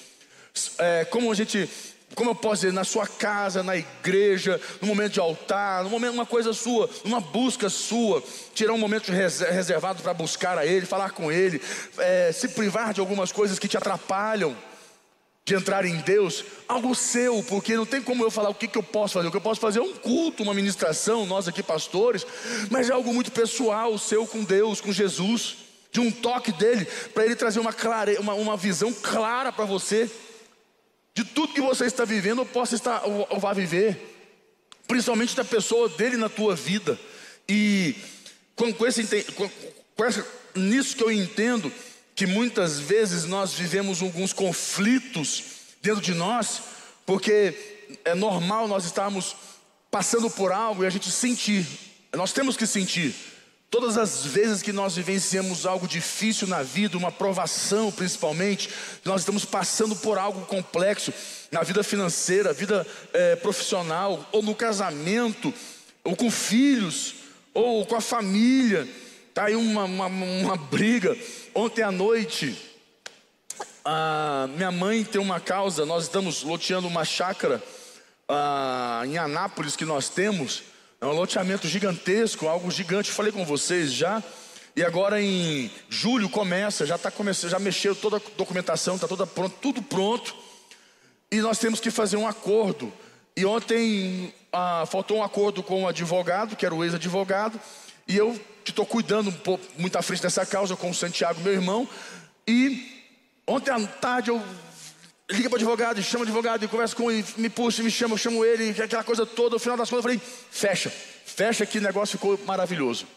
é, 0.77 1.05
como 1.05 1.31
a 1.31 1.35
gente, 1.35 1.69
como 2.15 2.31
eu 2.31 2.35
posso 2.35 2.61
dizer, 2.61 2.73
na 2.73 2.83
sua 2.83 3.07
casa, 3.07 3.63
na 3.63 3.75
igreja, 3.75 4.59
no 4.81 4.87
momento 4.87 5.13
de 5.13 5.19
altar, 5.19 5.83
no 5.83 5.89
momento 5.89 6.13
uma 6.13 6.25
coisa 6.25 6.53
sua, 6.53 6.89
uma 7.03 7.19
busca 7.19 7.69
sua, 7.69 8.23
tirar 8.53 8.73
um 8.73 8.77
momento 8.77 9.11
reservado 9.11 10.01
para 10.03 10.13
buscar 10.13 10.57
a 10.57 10.65
Ele, 10.65 10.85
falar 10.85 11.11
com 11.11 11.31
Ele, 11.31 11.61
é, 11.97 12.31
se 12.31 12.49
privar 12.49 12.93
de 12.93 12.99
algumas 12.99 13.31
coisas 13.31 13.57
que 13.57 13.67
te 13.67 13.77
atrapalham 13.77 14.55
de 15.43 15.55
entrar 15.55 15.85
em 15.85 15.97
Deus, 15.97 16.45
algo 16.67 16.93
seu, 16.93 17.43
porque 17.43 17.75
não 17.75 17.85
tem 17.85 18.01
como 18.01 18.23
eu 18.23 18.29
falar 18.29 18.49
o 18.49 18.55
que, 18.55 18.67
que 18.67 18.77
eu 18.77 18.83
posso 18.83 19.15
fazer. 19.15 19.27
O 19.27 19.31
que 19.31 19.37
eu 19.37 19.41
posso 19.41 19.59
fazer 19.59 19.79
é 19.79 19.81
um 19.81 19.93
culto, 19.93 20.43
uma 20.43 20.53
ministração, 20.53 21.25
nós 21.25 21.47
aqui 21.47 21.63
pastores, 21.63 22.25
mas 22.69 22.89
é 22.89 22.93
algo 22.93 23.11
muito 23.13 23.31
pessoal, 23.31 23.97
seu 23.97 24.27
com 24.27 24.43
Deus, 24.43 24.79
com 24.79 24.91
Jesus, 24.91 25.57
de 25.91 25.99
um 25.99 26.11
toque 26.11 26.51
dele, 26.51 26.85
para 27.13 27.25
ele 27.25 27.35
trazer 27.35 27.59
uma, 27.59 27.73
clare, 27.73 28.17
uma, 28.17 28.33
uma 28.33 28.55
visão 28.55 28.93
clara 28.93 29.51
para 29.51 29.65
você 29.65 30.09
de 31.13 31.23
tudo 31.23 31.53
que 31.53 31.61
você 31.61 31.85
está 31.85 32.05
vivendo 32.05 32.39
ou 32.39 32.45
possa 32.45 32.75
estar 32.75 33.03
ou, 33.05 33.27
ou 33.29 33.39
vá 33.39 33.53
viver, 33.53 33.99
principalmente 34.87 35.35
da 35.35 35.43
pessoa 35.43 35.89
dele 35.89 36.17
na 36.17 36.29
tua 36.29 36.55
vida. 36.55 36.99
E 37.47 37.95
com, 38.55 38.73
com 38.73 38.87
esse, 38.87 39.23
com, 39.33 39.49
com 39.95 40.05
essa, 40.05 40.25
nisso 40.55 40.95
que 40.95 41.03
eu 41.03 41.11
entendo 41.11 41.71
que 42.15 42.25
muitas 42.25 42.79
vezes 42.79 43.25
nós 43.25 43.53
vivemos 43.53 44.01
alguns 44.01 44.33
conflitos 44.33 45.43
dentro 45.81 46.01
de 46.01 46.13
nós, 46.13 46.61
porque 47.05 47.87
é 48.05 48.13
normal 48.13 48.67
nós 48.67 48.85
estarmos 48.85 49.35
passando 49.89 50.29
por 50.29 50.51
algo 50.51 50.83
e 50.83 50.87
a 50.87 50.89
gente 50.89 51.11
sentir. 51.11 51.65
Nós 52.13 52.31
temos 52.31 52.55
que 52.55 52.67
sentir. 52.67 53.15
Todas 53.71 53.97
as 53.97 54.25
vezes 54.25 54.61
que 54.61 54.73
nós 54.73 54.97
vivenciamos 54.97 55.65
algo 55.65 55.87
difícil 55.87 56.45
na 56.45 56.61
vida, 56.61 56.97
uma 56.97 57.09
provação 57.09 57.89
principalmente, 57.89 58.69
nós 59.05 59.21
estamos 59.21 59.45
passando 59.45 59.95
por 59.95 60.17
algo 60.17 60.45
complexo 60.45 61.13
na 61.49 61.63
vida 61.63 61.81
financeira, 61.81 62.51
vida 62.51 62.85
é, 63.13 63.37
profissional, 63.37 64.27
ou 64.33 64.43
no 64.43 64.53
casamento, 64.53 65.53
ou 66.03 66.17
com 66.17 66.29
filhos, 66.29 67.15
ou 67.53 67.85
com 67.85 67.95
a 67.95 68.01
família. 68.01 68.85
Está 69.29 69.45
aí 69.45 69.55
uma, 69.55 69.85
uma, 69.85 70.07
uma 70.07 70.57
briga. 70.57 71.17
Ontem 71.55 71.81
à 71.81 71.91
noite, 71.93 72.53
a 73.85 74.49
minha 74.53 74.69
mãe 74.69 75.05
tem 75.05 75.21
uma 75.21 75.39
causa, 75.39 75.85
nós 75.85 76.03
estamos 76.03 76.43
loteando 76.43 76.89
uma 76.89 77.05
chácara 77.05 77.63
ah, 78.27 79.03
em 79.05 79.17
Anápolis 79.17 79.77
que 79.77 79.85
nós 79.85 80.09
temos. 80.09 80.70
É 81.03 81.05
um 81.07 81.13
loteamento 81.13 81.67
gigantesco, 81.67 82.47
algo 82.47 82.69
gigante. 82.69 83.09
Falei 83.09 83.31
com 83.31 83.43
vocês 83.43 83.91
já. 83.91 84.21
E 84.75 84.83
agora 84.83 85.19
em 85.19 85.71
julho 85.89 86.29
começa, 86.29 86.85
já 86.85 86.95
está 86.95 87.09
começando, 87.09 87.49
já 87.49 87.57
mexeu 87.57 87.95
toda 87.95 88.17
a 88.17 88.21
documentação, 88.37 88.93
está 88.93 89.07
toda 89.07 89.25
pronto, 89.25 89.57
tudo 89.59 89.81
pronto. 89.81 90.35
E 91.31 91.37
nós 91.37 91.57
temos 91.57 91.79
que 91.79 91.89
fazer 91.89 92.17
um 92.17 92.27
acordo. 92.27 92.93
E 93.35 93.43
ontem 93.43 94.31
ah, 94.53 94.83
faltou 94.85 95.17
um 95.17 95.23
acordo 95.23 95.63
com 95.63 95.85
o 95.85 95.87
advogado, 95.87 96.55
que 96.55 96.67
era 96.67 96.75
o 96.75 96.83
ex-advogado, 96.83 97.59
e 98.07 98.15
eu 98.15 98.39
que 98.63 98.69
estou 98.69 98.85
cuidando 98.85 99.31
um 99.31 99.33
pouco, 99.33 99.65
muito 99.79 99.97
à 99.97 100.03
frente 100.03 100.21
dessa 100.21 100.45
causa 100.45 100.75
com 100.75 100.91
o 100.91 100.93
Santiago, 100.93 101.41
meu 101.41 101.53
irmão. 101.53 101.89
E 102.47 103.09
ontem 103.47 103.71
à 103.71 103.87
tarde 103.87 104.29
eu 104.29 104.39
liga 105.31 105.49
para 105.49 105.55
o 105.55 105.59
advogado, 105.59 106.01
chama 106.03 106.23
o 106.23 106.27
advogado, 106.27 106.63
e 106.63 106.67
conversa 106.67 106.95
com 106.95 107.11
ele, 107.11 107.25
me 107.37 107.49
puxa, 107.49 107.81
me 107.81 107.91
chama, 107.91 108.13
eu 108.13 108.17
chamo 108.17 108.45
ele, 108.45 108.69
aquela 108.81 109.03
coisa 109.03 109.25
toda. 109.25 109.55
No 109.55 109.59
final 109.59 109.77
das 109.77 109.89
contas, 109.89 110.05
eu 110.05 110.11
falei: 110.11 110.21
fecha, 110.51 110.91
fecha 111.25 111.65
que 111.65 111.77
o 111.77 111.81
negócio 111.81 112.17
ficou 112.17 112.39
maravilhoso. 112.45 113.07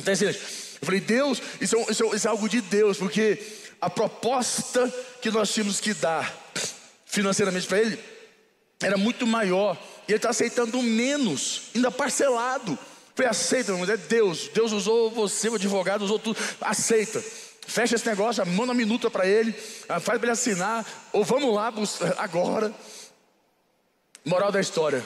Então, 0.00 0.12
assim, 0.12 0.26
eu 0.26 0.34
falei: 0.82 1.00
Deus, 1.00 1.40
isso 1.60 1.76
é, 1.76 1.90
isso, 1.90 2.04
é, 2.04 2.16
isso 2.16 2.26
é 2.26 2.30
algo 2.30 2.48
de 2.48 2.60
Deus, 2.60 2.98
porque 2.98 3.40
a 3.80 3.88
proposta 3.88 4.92
que 5.20 5.30
nós 5.30 5.52
tínhamos 5.52 5.80
que 5.80 5.94
dar 5.94 6.32
financeiramente 7.06 7.66
para 7.66 7.78
ele 7.78 7.98
era 8.82 8.96
muito 8.96 9.26
maior, 9.26 9.76
e 10.08 10.12
ele 10.12 10.16
está 10.16 10.30
aceitando 10.30 10.82
menos, 10.82 11.62
ainda 11.74 11.90
parcelado. 11.90 12.78
Falei, 13.14 13.30
aceita, 13.30 13.72
mas 13.74 13.88
é 13.90 13.96
Deus. 13.96 14.48
Deus 14.48 14.72
usou 14.72 15.10
você, 15.10 15.48
o 15.48 15.54
advogado, 15.54 16.02
usou 16.02 16.18
tudo. 16.18 16.38
Aceita. 16.60 17.22
Fecha 17.72 17.94
esse 17.94 18.06
negócio, 18.06 18.44
manda 18.46 18.64
uma 18.64 18.74
minuta 18.74 19.10
para 19.10 19.26
ele, 19.26 19.54
ah, 19.88 19.98
faz 19.98 20.18
para 20.18 20.26
ele 20.26 20.32
assinar, 20.32 20.86
ou 21.10 21.24
vamos 21.24 21.54
lá 21.54 21.72
agora. 22.18 22.70
Moral 24.26 24.52
da 24.52 24.60
história. 24.60 25.02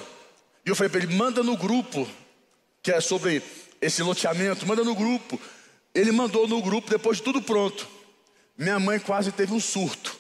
E 0.65 0.69
eu 0.69 0.75
falei 0.75 0.91
para 0.91 1.01
ele: 1.01 1.15
manda 1.15 1.45
no 1.45 1.57
grupo, 1.57 2.09
que 2.83 2.91
é 2.91 3.01
sobre 3.01 3.41
esse 3.81 4.03
loteamento, 4.03 4.67
manda 4.67 4.83
no 4.83 4.97
grupo. 4.97 5.41
Ele 5.95 6.11
mandou 6.11 6.49
no 6.49 6.61
grupo, 6.61 6.91
depois 6.91 7.19
de 7.19 7.23
tudo 7.23 7.41
pronto. 7.41 7.87
Minha 8.59 8.81
mãe 8.81 8.99
quase 8.99 9.31
teve 9.31 9.55
um 9.55 9.61
surto. 9.61 10.17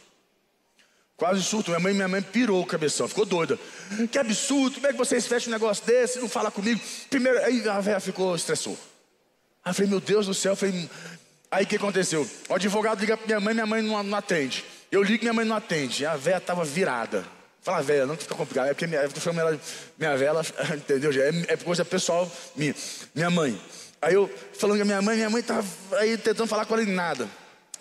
Quase 1.16 1.42
surto. 1.42 1.72
Minha 1.72 1.80
mãe, 1.80 1.94
minha 1.94 2.08
mãe 2.08 2.22
pirou 2.22 2.62
o 2.62 2.66
cabeção, 2.66 3.08
ficou 3.08 3.26
doida. 3.26 3.58
Que 4.12 4.18
absurdo, 4.18 4.76
como 4.76 4.86
é 4.86 4.92
que 4.92 4.98
vocês 4.98 5.26
fecham 5.26 5.48
um 5.48 5.52
negócio 5.52 5.84
desse, 5.84 6.20
não 6.20 6.28
fala 6.28 6.52
comigo? 6.52 6.80
Primeiro, 7.10 7.44
aí 7.44 7.68
a 7.68 7.80
velha 7.80 7.98
ficou, 7.98 8.36
estressou. 8.36 8.78
Aí 9.64 9.70
eu 9.70 9.74
falei, 9.74 9.90
meu 9.90 10.00
Deus 10.00 10.26
do 10.26 10.34
céu, 10.34 10.52
eu 10.52 10.56
falei, 10.56 10.88
aí 11.50 11.64
o 11.64 11.66
que 11.66 11.76
aconteceu? 11.76 12.28
O 12.48 12.54
advogado 12.54 13.00
liga 13.00 13.16
para 13.16 13.26
minha 13.26 13.40
mãe, 13.40 13.54
minha 13.54 13.66
mãe 13.66 13.82
não, 13.82 14.02
não 14.02 14.18
atende. 14.18 14.64
Eu 14.90 15.02
ligo, 15.02 15.24
minha 15.24 15.32
mãe 15.32 15.44
não 15.44 15.56
atende. 15.56 16.06
A 16.06 16.16
velha 16.16 16.38
estava 16.38 16.64
virada. 16.64 17.24
Fala, 17.62 17.82
velha, 17.82 18.06
não 18.06 18.16
fica 18.16 18.34
complicado. 18.34 18.68
É 18.68 18.74
porque 18.74 18.86
minha, 18.86 19.00
ela, 19.00 19.60
minha 19.98 20.16
velha, 20.16 20.40
entendeu? 20.76 21.10
É, 21.10 21.52
é 21.52 21.56
coisa 21.56 21.84
pessoal 21.84 22.30
minha. 22.54 22.74
Minha 23.14 23.30
mãe. 23.30 23.60
Aí 24.00 24.14
eu 24.14 24.30
falando 24.58 24.76
com 24.76 24.82
a 24.82 24.86
minha 24.86 25.02
mãe, 25.02 25.16
minha 25.16 25.30
mãe 25.30 25.40
estava 25.40 25.66
aí 25.98 26.16
tentando 26.16 26.46
falar 26.46 26.64
com 26.64 26.74
ela 26.74 26.82
em 26.82 26.92
nada. 26.92 27.28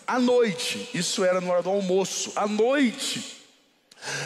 À 0.07 0.19
noite, 0.19 0.89
isso 0.93 1.23
era 1.23 1.41
na 1.41 1.51
hora 1.51 1.63
do 1.63 1.69
almoço, 1.69 2.31
à 2.35 2.47
noite, 2.47 3.43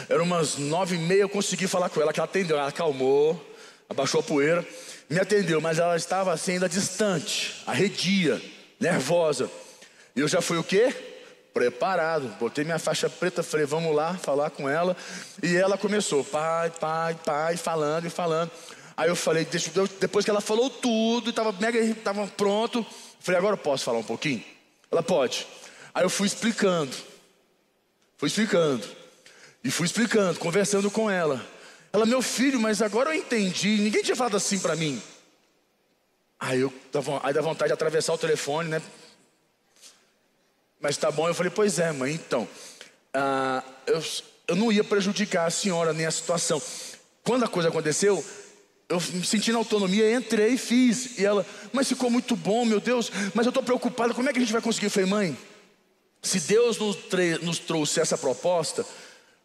era 0.08 0.22
umas 0.22 0.56
nove 0.56 0.96
e 0.96 0.98
meia, 0.98 1.22
eu 1.22 1.28
consegui 1.28 1.66
falar 1.66 1.88
com 1.88 2.00
ela, 2.00 2.12
que 2.12 2.20
ela 2.20 2.28
atendeu, 2.28 2.58
ela 2.58 2.68
acalmou, 2.68 3.38
abaixou 3.88 4.20
a 4.20 4.22
poeira, 4.22 4.66
me 5.08 5.18
atendeu, 5.18 5.60
mas 5.60 5.78
ela 5.78 5.96
estava 5.96 6.32
assim 6.32 6.52
ainda 6.52 6.68
distante, 6.68 7.62
arredia, 7.66 8.40
nervosa. 8.80 9.50
E 10.16 10.20
eu 10.20 10.26
já 10.26 10.40
fui 10.40 10.56
o 10.56 10.64
quê? 10.64 10.92
Preparado, 11.52 12.28
botei 12.38 12.64
minha 12.64 12.78
faixa 12.78 13.10
preta, 13.10 13.42
falei, 13.42 13.66
vamos 13.66 13.94
lá 13.94 14.14
falar 14.14 14.50
com 14.50 14.68
ela. 14.68 14.96
E 15.42 15.54
ela 15.56 15.76
começou, 15.76 16.24
pai, 16.24 16.70
pai, 16.70 17.14
pai, 17.24 17.56
falando 17.56 18.06
e 18.06 18.10
falando. 18.10 18.50
Aí 18.96 19.08
eu 19.08 19.16
falei, 19.16 19.46
depois 19.98 20.24
que 20.24 20.30
ela 20.30 20.40
falou 20.40 20.70
tudo, 20.70 21.30
estava 21.30 21.52
mega, 21.52 21.78
estava 21.78 22.26
pronto, 22.26 22.84
falei, 23.20 23.38
agora 23.38 23.54
eu 23.54 23.58
posso 23.58 23.84
falar 23.84 23.98
um 23.98 24.04
pouquinho? 24.04 24.44
Ela 24.90 25.02
pode. 25.02 25.46
Aí 25.94 26.04
eu 26.04 26.10
fui 26.10 26.26
explicando, 26.26 26.94
fui 28.16 28.28
explicando, 28.28 28.86
e 29.64 29.70
fui 29.70 29.86
explicando, 29.86 30.38
conversando 30.38 30.90
com 30.90 31.10
ela. 31.10 31.44
Ela, 31.92 32.06
meu 32.06 32.22
filho, 32.22 32.60
mas 32.60 32.80
agora 32.82 33.10
eu 33.10 33.14
entendi, 33.14 33.78
ninguém 33.78 34.02
tinha 34.02 34.14
falado 34.14 34.36
assim 34.36 34.58
para 34.58 34.76
mim. 34.76 35.02
Aí 36.40 36.60
eu 36.60 36.72
aí 37.22 37.34
dá 37.34 37.42
vontade 37.42 37.68
de 37.68 37.74
atravessar 37.74 38.14
o 38.14 38.18
telefone, 38.18 38.70
né? 38.70 38.82
Mas 40.80 40.96
tá 40.96 41.10
bom, 41.10 41.28
eu 41.28 41.34
falei, 41.34 41.52
pois 41.54 41.78
é, 41.78 41.92
mãe, 41.92 42.14
então. 42.14 42.48
Ah, 43.12 43.62
eu, 43.86 44.02
eu 44.48 44.56
não 44.56 44.72
ia 44.72 44.82
prejudicar 44.82 45.46
a 45.46 45.50
senhora 45.50 45.92
nem 45.92 46.06
a 46.06 46.10
situação. 46.10 46.60
Quando 47.22 47.44
a 47.44 47.48
coisa 47.48 47.68
aconteceu, 47.68 48.24
eu 48.88 48.98
me 49.12 49.24
senti 49.24 49.52
na 49.52 49.58
autonomia, 49.58 50.12
entrei 50.12 50.54
e 50.54 50.58
fiz. 50.58 51.18
E 51.18 51.26
ela, 51.26 51.46
mas 51.72 51.86
ficou 51.88 52.10
muito 52.10 52.34
bom, 52.34 52.64
meu 52.64 52.80
Deus, 52.80 53.12
mas 53.34 53.44
eu 53.44 53.50
estou 53.50 53.62
preocupada, 53.62 54.14
como 54.14 54.28
é 54.28 54.32
que 54.32 54.38
a 54.38 54.42
gente 54.42 54.52
vai 54.52 54.62
conseguir? 54.62 54.86
Eu 54.86 54.90
falei, 54.90 55.08
mãe, 55.10 55.38
se 56.22 56.40
Deus 56.40 56.78
nos, 56.78 56.96
nos 57.42 57.58
trouxe 57.58 58.00
essa 58.00 58.16
proposta, 58.16 58.84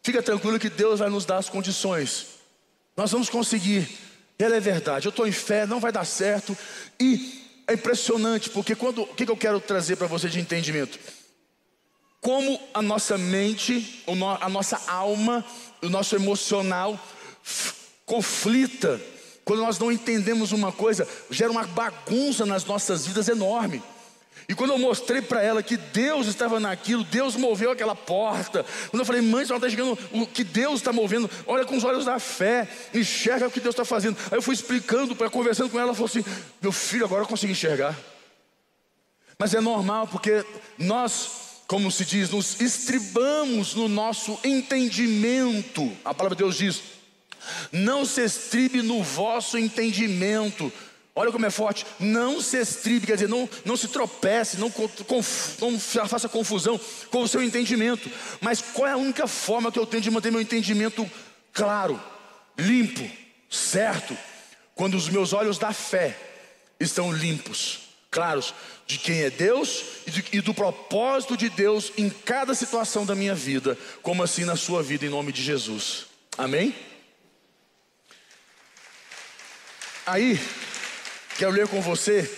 fica 0.02 0.22
tranquilo 0.22 0.58
que 0.58 0.70
Deus 0.70 1.00
vai 1.00 1.10
nos 1.10 1.26
dar 1.26 1.36
as 1.36 1.50
condições. 1.50 2.26
Nós 2.96 3.12
vamos 3.12 3.28
conseguir. 3.28 3.86
Ela 4.38 4.56
é 4.56 4.60
verdade. 4.60 5.06
Eu 5.06 5.10
estou 5.10 5.26
em 5.26 5.32
fé, 5.32 5.66
não 5.66 5.80
vai 5.80 5.90
dar 5.90 6.04
certo. 6.04 6.56
E 7.00 7.42
é 7.66 7.74
impressionante, 7.74 8.50
porque 8.50 8.74
quando. 8.74 9.02
O 9.02 9.14
que, 9.14 9.24
que 9.24 9.30
eu 9.30 9.36
quero 9.36 9.60
trazer 9.60 9.96
para 9.96 10.06
você 10.06 10.28
de 10.28 10.40
entendimento? 10.40 10.98
Como 12.20 12.60
a 12.74 12.82
nossa 12.82 13.16
mente, 13.16 14.04
a 14.40 14.48
nossa 14.48 14.80
alma, 14.88 15.44
o 15.82 15.88
nosso 15.88 16.14
emocional 16.16 16.98
conflita. 18.04 19.00
Quando 19.44 19.60
nós 19.60 19.78
não 19.78 19.92
entendemos 19.92 20.50
uma 20.50 20.72
coisa, 20.72 21.06
gera 21.30 21.52
uma 21.52 21.64
bagunça 21.64 22.44
nas 22.44 22.64
nossas 22.64 23.06
vidas 23.06 23.28
enorme. 23.28 23.80
E 24.48 24.54
quando 24.54 24.70
eu 24.70 24.78
mostrei 24.78 25.20
para 25.20 25.42
ela 25.42 25.62
que 25.62 25.76
Deus 25.76 26.28
estava 26.28 26.60
naquilo, 26.60 27.02
Deus 27.02 27.34
moveu 27.34 27.70
aquela 27.72 27.96
porta. 27.96 28.64
Quando 28.90 29.00
eu 29.00 29.04
falei, 29.04 29.20
mãe, 29.20 29.44
você 29.44 29.54
está 29.54 29.68
chegando, 29.68 29.98
o 30.12 30.26
que 30.26 30.44
Deus 30.44 30.76
está 30.76 30.92
movendo, 30.92 31.28
olha 31.46 31.64
com 31.64 31.76
os 31.76 31.82
olhos 31.82 32.04
da 32.04 32.20
fé, 32.20 32.68
enxerga 32.94 33.48
o 33.48 33.50
que 33.50 33.58
Deus 33.58 33.74
está 33.74 33.84
fazendo. 33.84 34.16
Aí 34.30 34.38
eu 34.38 34.42
fui 34.42 34.54
explicando, 34.54 35.16
conversando 35.30 35.68
com 35.68 35.78
ela, 35.78 35.88
ela 35.88 35.94
falou 35.94 36.06
assim: 36.06 36.24
meu 36.62 36.70
filho, 36.70 37.04
agora 37.04 37.22
eu 37.22 37.26
consegui 37.26 37.52
enxergar. 37.52 37.96
Mas 39.38 39.52
é 39.52 39.60
normal, 39.60 40.06
porque 40.06 40.44
nós, 40.78 41.62
como 41.66 41.90
se 41.90 42.04
diz, 42.04 42.30
nos 42.30 42.60
estribamos 42.60 43.74
no 43.74 43.88
nosso 43.88 44.38
entendimento. 44.44 45.92
A 46.04 46.14
palavra 46.14 46.36
de 46.36 46.44
Deus 46.44 46.56
diz: 46.56 46.82
não 47.72 48.04
se 48.04 48.22
estribe 48.22 48.82
no 48.82 49.02
vosso 49.02 49.58
entendimento. 49.58 50.72
Olha 51.18 51.32
como 51.32 51.46
é 51.46 51.50
forte. 51.50 51.86
Não 51.98 52.42
se 52.42 52.58
estribe, 52.58 53.06
quer 53.06 53.14
dizer, 53.14 53.28
não, 53.28 53.48
não 53.64 53.74
se 53.74 53.88
tropece, 53.88 54.58
não, 54.58 54.70
conf, 54.70 55.58
não 55.58 55.78
faça 55.80 56.28
confusão 56.28 56.78
com 57.10 57.22
o 57.22 57.28
seu 57.28 57.42
entendimento. 57.42 58.10
Mas 58.38 58.60
qual 58.60 58.86
é 58.86 58.92
a 58.92 58.98
única 58.98 59.26
forma 59.26 59.72
que 59.72 59.78
eu 59.78 59.86
tenho 59.86 60.02
de 60.02 60.10
manter 60.10 60.30
meu 60.30 60.42
entendimento 60.42 61.10
claro, 61.54 61.98
limpo, 62.58 63.10
certo? 63.50 64.16
Quando 64.74 64.94
os 64.94 65.08
meus 65.08 65.32
olhos 65.32 65.56
da 65.56 65.72
fé 65.72 66.14
estão 66.78 67.10
limpos, 67.10 67.80
claros, 68.10 68.52
de 68.86 68.98
quem 68.98 69.22
é 69.22 69.30
Deus 69.30 69.84
e, 70.06 70.10
de, 70.10 70.24
e 70.34 70.40
do 70.42 70.52
propósito 70.52 71.34
de 71.34 71.48
Deus 71.48 71.92
em 71.96 72.10
cada 72.10 72.54
situação 72.54 73.06
da 73.06 73.14
minha 73.14 73.34
vida, 73.34 73.76
como 74.02 74.22
assim 74.22 74.44
na 74.44 74.54
sua 74.54 74.82
vida, 74.82 75.06
em 75.06 75.08
nome 75.08 75.32
de 75.32 75.42
Jesus. 75.42 76.04
Amém? 76.36 76.74
Aí, 80.04 80.38
Quero 81.38 81.50
ler 81.50 81.68
com 81.68 81.82
você, 81.82 82.30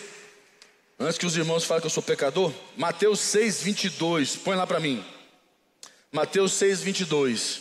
antes 0.99 1.17
que 1.17 1.25
os 1.25 1.37
irmãos 1.37 1.65
falem 1.65 1.81
que 1.81 1.87
eu 1.87 1.91
sou 1.91 2.03
pecador, 2.03 2.53
Mateus 2.77 3.21
6, 3.21 3.63
22. 3.63 4.35
Põe 4.37 4.57
lá 4.57 4.67
para 4.67 4.81
mim. 4.81 5.05
Mateus 6.11 6.53
6, 6.55 6.83
22. 6.83 7.61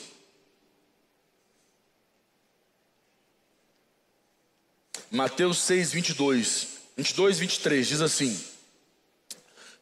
Mateus 5.12 5.60
6, 5.60 5.92
22. 5.92 6.68
22, 6.98 7.40
23. 7.40 7.88
Diz 7.88 8.02
assim. 8.02 8.44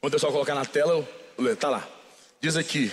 Quando 0.02 0.12
o 0.12 0.16
pessoal 0.16 0.34
colocar 0.34 0.56
na 0.56 0.66
tela. 0.66 1.08
Tá 1.58 1.70
lá. 1.70 1.88
Diz 2.42 2.58
aqui. 2.58 2.92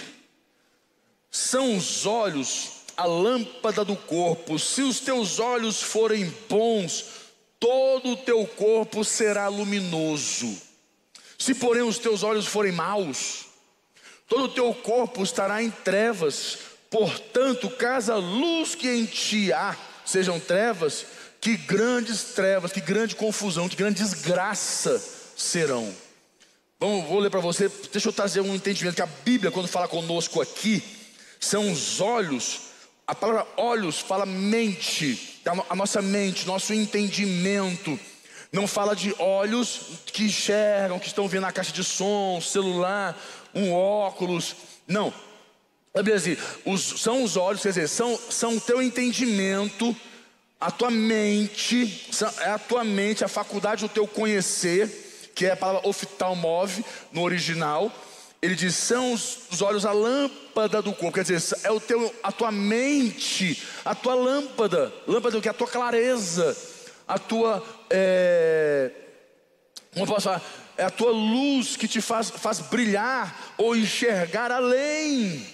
São 1.31 1.77
os 1.77 2.07
olhos 2.07 2.83
a 2.97 3.07
lâmpada 3.07 3.85
do 3.85 3.97
corpo. 3.97 4.57
Se 4.57 4.83
os 4.83 5.01
teus 5.01 5.41
olhos 5.41 5.83
forem 5.83 6.27
bons, 6.49 7.22
todo 7.63 8.11
o 8.11 8.17
teu 8.17 8.45
corpo 8.45 9.05
será 9.05 9.47
luminoso. 9.47 10.61
Se, 11.39 11.55
porém, 11.55 11.85
os 11.85 11.97
teus 11.97 12.25
olhos 12.25 12.45
forem 12.45 12.73
maus, 12.73 13.47
todo 14.27 14.47
o 14.47 14.49
teu 14.49 14.75
corpo 14.75 15.23
estará 15.23 15.63
em 15.63 15.71
trevas. 15.71 16.59
Portanto, 16.91 17.71
caso 17.71 18.13
a 18.13 18.17
luz 18.17 18.75
que 18.75 18.89
em 18.89 19.05
ti 19.05 19.53
há 19.53 19.77
sejam 20.05 20.41
trevas, 20.41 21.07
que 21.41 21.57
grandes 21.57 22.35
trevas, 22.35 22.73
que 22.73 22.81
grande 22.81 23.15
confusão, 23.15 23.69
que 23.69 23.77
grande 23.77 24.03
desgraça 24.03 25.01
serão. 25.37 25.95
Vamos, 26.81 27.09
vou 27.09 27.21
ler 27.21 27.31
para 27.31 27.39
você, 27.39 27.71
deixa 27.93 28.09
eu 28.09 28.13
trazer 28.13 28.41
um 28.41 28.57
entendimento 28.57 28.97
que 28.97 29.03
a 29.03 29.07
Bíblia, 29.07 29.53
quando 29.53 29.69
fala 29.69 29.87
conosco 29.87 30.41
aqui, 30.41 30.83
são 31.39 31.71
os 31.71 32.01
olhos 32.01 32.72
a 33.13 33.15
palavra 33.15 33.47
olhos 33.59 33.99
fala 33.99 34.25
mente, 34.25 35.39
a 35.69 35.77
nossa 35.77 36.01
mente, 36.01 36.47
nosso 36.47 36.73
entendimento. 36.73 38.01
Não 38.51 38.67
fala 38.67 38.97
de 38.97 39.15
olhos 39.19 40.01
que 40.07 40.25
enxergam, 40.25 40.99
que 40.99 41.09
estão 41.09 41.29
vendo 41.29 41.45
a 41.45 41.53
caixa 41.53 41.73
de 41.73 41.85
som, 41.85 42.41
celular, 42.41 43.15
um 43.55 43.71
óculos. 43.75 44.57
Não. 44.89 45.13
Assim, 45.95 46.39
os, 46.65 47.03
são 47.03 47.23
os 47.23 47.37
olhos, 47.37 47.61
quer 47.61 47.69
dizer, 47.69 47.89
são, 47.89 48.19
são 48.31 48.57
o 48.57 48.61
teu 48.61 48.81
entendimento, 48.81 49.95
a 50.59 50.71
tua 50.71 50.91
mente, 50.91 52.09
é 52.41 52.49
a 52.49 52.59
tua 52.59 52.83
mente, 52.83 53.23
a 53.23 53.29
faculdade 53.29 53.83
do 53.83 53.91
teu 53.91 54.07
conhecer, 54.07 55.31
que 55.35 55.45
é 55.45 55.53
a 55.53 55.57
palavra 55.57 55.87
oftalmove 55.87 56.83
no 57.13 57.21
original, 57.21 57.93
ele 58.43 58.57
diz: 58.57 58.75
são 58.75 59.13
os, 59.13 59.63
olhos 59.63 59.87
a 59.87 59.93
lâmpada 59.93 60.83
do 60.83 60.93
corpo, 60.93 61.15
quer 61.15 61.25
dizer, 61.25 61.59
é 61.63 61.71
o 61.71 61.79
teu, 61.79 62.13
a 62.23 62.33
tua 62.33 62.51
mente, 62.51 63.63
a 63.85 63.95
tua 63.95 64.15
lâmpada, 64.15 64.93
lâmpada 65.07 65.37
do 65.37 65.41
que? 65.41 65.49
A 65.49 65.55
tua 65.55 65.69
clareza, 65.69 66.57
a 67.07 67.19
tua, 67.19 67.65
é, 67.89 68.91
como 69.95 70.07
posso 70.07 70.23
falar? 70.23 70.43
É 70.77 70.85
a 70.85 70.91
tua 70.91 71.13
luz 71.13 71.77
que 71.77 71.87
te 71.87 72.01
faz, 72.01 72.31
faz 72.31 72.59
brilhar 72.59 73.55
ou 73.57 73.77
enxergar 73.77 74.51
além. 74.51 75.47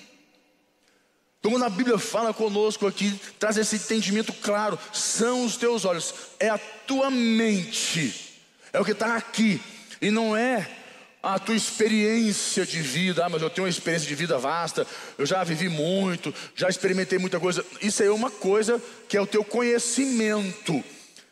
Então, 1.39 1.53
quando 1.53 1.65
a 1.65 1.69
Bíblia 1.69 1.99
fala 1.99 2.33
conosco 2.33 2.87
aqui, 2.87 3.21
traz 3.39 3.59
esse 3.59 3.77
entendimento 3.77 4.33
claro: 4.33 4.79
são 4.95 5.45
os 5.45 5.59
teus 5.59 5.85
olhos, 5.85 6.15
é 6.41 6.49
a 6.49 6.57
tua 6.59 7.11
mente, 7.11 8.41
é 8.73 8.81
o 8.81 8.85
que 8.85 8.93
está 8.93 9.15
aqui, 9.15 9.61
e 10.01 10.11
não 10.11 10.35
é 10.35 10.78
a 11.23 11.39
tua 11.39 11.57
experiência 11.57 12.65
de 12.65 12.81
vida, 12.81 13.27
ah, 13.27 13.29
mas 13.29 13.43
eu 13.43 13.51
tenho 13.51 13.65
uma 13.65 13.71
experiência 13.71 14.09
de 14.09 14.15
vida 14.15 14.39
vasta, 14.39 14.87
eu 15.17 15.27
já 15.27 15.43
vivi 15.43 15.69
muito, 15.69 16.33
já 16.55 16.69
experimentei 16.69 17.19
muita 17.19 17.41
coisa. 17.41 17.65
Isso 17.83 18.03
é 18.03 18.11
uma 18.11 18.31
coisa 18.31 18.81
que 19.09 19.17
é 19.17 19.21
o 19.21 19.27
teu 19.27 19.45
conhecimento. 19.45 20.83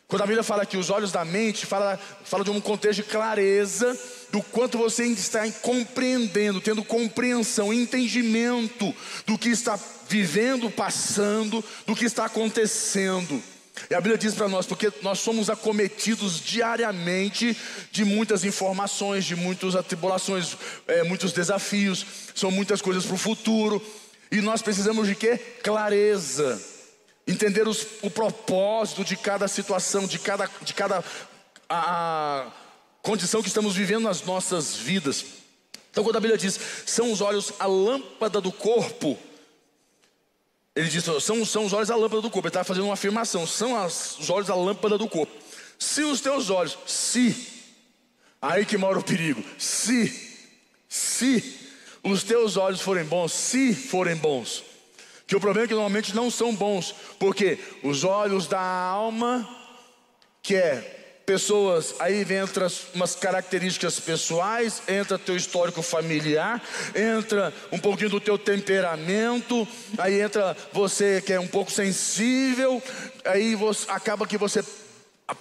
Quando 0.07 0.21
a 0.21 0.25
Bíblia 0.25 0.43
fala 0.43 0.65
que 0.65 0.77
os 0.77 0.89
olhos 0.89 1.11
da 1.11 1.25
mente, 1.25 1.65
fala, 1.65 1.99
fala 2.23 2.43
de 2.43 2.49
um 2.49 2.61
contexto 2.61 3.03
de 3.03 3.09
clareza 3.09 3.97
do 4.31 4.41
quanto 4.41 4.77
você 4.77 5.05
está 5.05 5.49
compreendendo, 5.61 6.61
tendo 6.61 6.83
compreensão, 6.83 7.73
entendimento 7.73 8.95
do 9.25 9.37
que 9.37 9.49
está 9.49 9.77
vivendo, 10.07 10.71
passando, 10.71 11.63
do 11.85 11.95
que 11.95 12.05
está 12.05 12.25
acontecendo. 12.25 13.43
E 13.89 13.95
a 13.95 14.01
Bíblia 14.01 14.17
diz 14.17 14.33
para 14.33 14.47
nós, 14.47 14.65
porque 14.65 14.91
nós 15.01 15.19
somos 15.19 15.49
acometidos 15.49 16.39
diariamente 16.39 17.55
de 17.91 18.03
muitas 18.03 18.43
informações, 18.43 19.25
de 19.25 19.35
muitas 19.35 19.75
atribulações, 19.75 20.57
é, 20.87 21.03
muitos 21.03 21.31
desafios, 21.31 22.05
são 22.35 22.51
muitas 22.51 22.81
coisas 22.81 23.05
para 23.05 23.15
o 23.15 23.17
futuro, 23.17 23.81
e 24.31 24.41
nós 24.41 24.61
precisamos 24.61 25.07
de 25.07 25.15
quê? 25.15 25.37
Clareza, 25.63 26.61
entender 27.25 27.67
os, 27.67 27.85
o 28.01 28.09
propósito 28.09 29.03
de 29.03 29.15
cada 29.15 29.47
situação, 29.47 30.05
de 30.05 30.19
cada, 30.19 30.49
de 30.61 30.73
cada 30.73 31.03
a, 31.69 32.45
a 32.47 32.51
condição 33.01 33.41
que 33.41 33.47
estamos 33.47 33.75
vivendo 33.75 34.03
nas 34.03 34.23
nossas 34.23 34.75
vidas. 34.75 35.25
Então, 35.91 36.03
quando 36.03 36.17
a 36.17 36.19
Bíblia 36.19 36.37
diz, 36.37 36.59
são 36.85 37.11
os 37.11 37.21
olhos 37.21 37.53
a 37.59 37.65
lâmpada 37.65 38.39
do 38.39 38.51
corpo, 38.51 39.17
ele 40.77 40.89
diz: 40.89 41.03
são, 41.03 41.43
são 41.43 41.65
os 41.65 41.73
olhos 41.73 41.89
a 41.89 41.95
lâmpada 41.95 42.21
do 42.21 42.29
corpo. 42.29 42.47
Ele 42.47 42.51
está 42.51 42.63
fazendo 42.63 42.83
uma 42.83 42.93
afirmação: 42.93 43.47
são 43.47 43.75
as, 43.75 44.19
os 44.19 44.29
olhos 44.29 44.47
a 44.47 44.55
lâmpada 44.55 44.95
do 44.95 45.07
corpo. 45.07 45.33
Se 45.79 46.03
os 46.03 46.21
teus 46.21 46.51
olhos, 46.51 46.77
se, 46.85 47.35
aí 48.39 48.63
que 48.63 48.77
mora 48.77 48.99
o 48.99 49.03
perigo, 49.03 49.43
se, 49.57 50.47
se 50.87 51.59
os 52.03 52.21
teus 52.23 52.57
olhos 52.57 52.79
forem 52.79 53.03
bons, 53.03 53.31
se 53.31 53.73
forem 53.73 54.15
bons, 54.15 54.63
que 55.25 55.35
o 55.35 55.39
problema 55.39 55.65
é 55.65 55.67
que 55.67 55.73
normalmente 55.73 56.15
não 56.15 56.29
são 56.29 56.55
bons, 56.55 56.93
porque 57.17 57.57
os 57.83 58.03
olhos 58.03 58.45
da 58.45 58.61
alma, 58.61 59.49
que 60.43 60.55
é 60.55 61.06
pessoas, 61.27 61.93
aí 61.99 62.25
entra 62.33 62.67
umas 62.93 63.13
características 63.13 63.99
pessoais, 63.99 64.81
entra 64.87 65.19
teu 65.19 65.35
histórico 65.35 65.81
familiar, 65.81 66.63
entra 66.95 67.53
um 67.69 67.77
pouquinho 67.77 68.09
do 68.09 68.21
teu 68.21 68.37
temperamento, 68.37 69.67
aí 69.97 70.21
entra 70.21 70.55
você 70.71 71.21
que 71.21 71.33
é 71.33 71.39
um 71.39 71.47
pouco 71.47 71.69
sensível, 71.69 72.81
aí 73.25 73.55
você, 73.55 73.91
acaba 73.91 74.25
que 74.25 74.37
você 74.37 74.63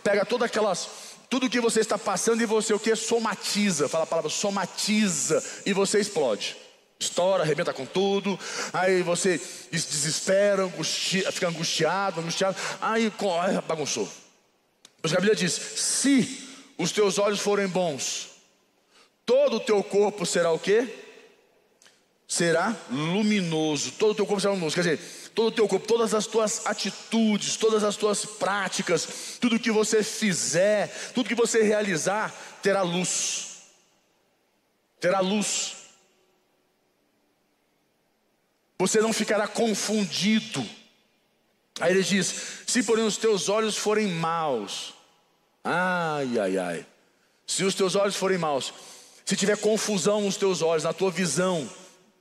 pega 0.02 0.26
todas 0.26 0.46
aquelas 0.46 0.88
tudo 1.30 1.48
que 1.48 1.60
você 1.60 1.80
está 1.80 1.96
passando 1.96 2.42
e 2.42 2.46
você 2.46 2.74
o 2.74 2.80
que 2.80 2.96
somatiza, 2.96 3.88
fala 3.88 4.02
a 4.02 4.08
palavra 4.08 4.30
somatiza 4.30 5.40
e 5.64 5.72
você 5.72 6.00
explode. 6.00 6.56
Estoura, 6.98 7.44
arrebenta 7.44 7.72
com 7.72 7.86
tudo, 7.86 8.36
aí 8.72 9.02
você 9.02 9.40
desespera, 9.70 10.64
angustia, 10.64 11.30
fica 11.30 11.46
angustiado, 11.46 12.20
angustiado, 12.20 12.56
aí 12.80 13.12
bagunçou. 13.68 14.25
Mas 15.06 15.12
a 15.12 15.20
Bíblia 15.20 15.36
diz: 15.36 15.52
se 15.52 16.48
os 16.76 16.90
teus 16.90 17.16
olhos 17.16 17.38
forem 17.38 17.68
bons, 17.68 18.28
todo 19.24 19.58
o 19.58 19.60
teu 19.60 19.80
corpo 19.84 20.26
será 20.26 20.50
o 20.50 20.58
quê? 20.58 20.84
Será 22.26 22.74
luminoso. 22.90 23.92
Todo 23.92 24.10
o 24.10 24.14
teu 24.16 24.26
corpo 24.26 24.40
será 24.40 24.52
luminoso. 24.52 24.74
Quer 24.74 24.80
dizer, 24.80 25.30
todo 25.32 25.46
o 25.46 25.52
teu 25.52 25.68
corpo, 25.68 25.86
todas 25.86 26.12
as 26.12 26.26
tuas 26.26 26.66
atitudes, 26.66 27.56
todas 27.56 27.84
as 27.84 27.94
tuas 27.94 28.24
práticas, 28.24 29.38
tudo 29.40 29.60
que 29.60 29.70
você 29.70 30.02
fizer, 30.02 30.88
tudo 31.14 31.28
que 31.28 31.36
você 31.36 31.62
realizar, 31.62 32.34
terá 32.60 32.82
luz. 32.82 33.58
Terá 34.98 35.20
luz. 35.20 35.76
Você 38.76 39.00
não 39.00 39.12
ficará 39.12 39.46
confundido. 39.46 40.68
Aí 41.78 41.92
ele 41.92 42.02
diz: 42.02 42.64
se 42.66 42.82
porém 42.82 43.06
os 43.06 43.16
teus 43.16 43.48
olhos 43.48 43.76
forem 43.76 44.08
maus, 44.08 44.95
Ai, 45.68 46.38
ai, 46.38 46.58
ai. 46.58 46.86
Se 47.44 47.64
os 47.64 47.74
teus 47.74 47.96
olhos 47.96 48.14
forem 48.14 48.38
maus, 48.38 48.72
se 49.24 49.34
tiver 49.34 49.56
confusão 49.56 50.20
nos 50.20 50.36
teus 50.36 50.62
olhos, 50.62 50.84
na 50.84 50.92
tua 50.92 51.10
visão, 51.10 51.68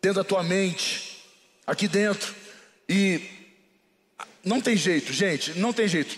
dentro 0.01 0.23
da 0.23 0.27
tua 0.27 0.41
mente, 0.41 1.23
aqui 1.67 1.87
dentro, 1.87 2.33
e 2.89 3.21
não 4.43 4.59
tem 4.59 4.75
jeito, 4.75 5.13
gente, 5.13 5.59
não 5.59 5.71
tem 5.71 5.87
jeito. 5.87 6.17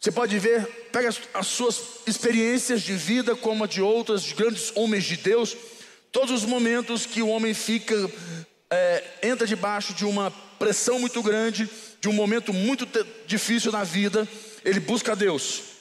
Você 0.00 0.10
pode 0.10 0.38
ver, 0.38 0.66
pega 0.90 1.10
as, 1.10 1.20
as 1.34 1.48
suas 1.48 1.82
experiências 2.06 2.80
de 2.80 2.94
vida 2.94 3.36
como 3.36 3.64
a 3.64 3.66
de 3.66 3.82
outros 3.82 4.22
de 4.22 4.34
grandes 4.34 4.72
homens 4.74 5.04
de 5.04 5.18
Deus, 5.18 5.54
todos 6.10 6.30
os 6.30 6.46
momentos 6.46 7.04
que 7.04 7.20
o 7.20 7.28
homem 7.28 7.52
fica, 7.52 7.94
é, 8.70 9.04
entra 9.22 9.46
debaixo 9.46 9.92
de 9.92 10.06
uma 10.06 10.30
pressão 10.58 10.98
muito 10.98 11.22
grande, 11.22 11.68
de 12.00 12.08
um 12.08 12.14
momento 12.14 12.54
muito 12.54 12.88
difícil 13.26 13.70
na 13.70 13.84
vida, 13.84 14.26
ele 14.64 14.80
busca 14.80 15.14
Deus. 15.14 15.75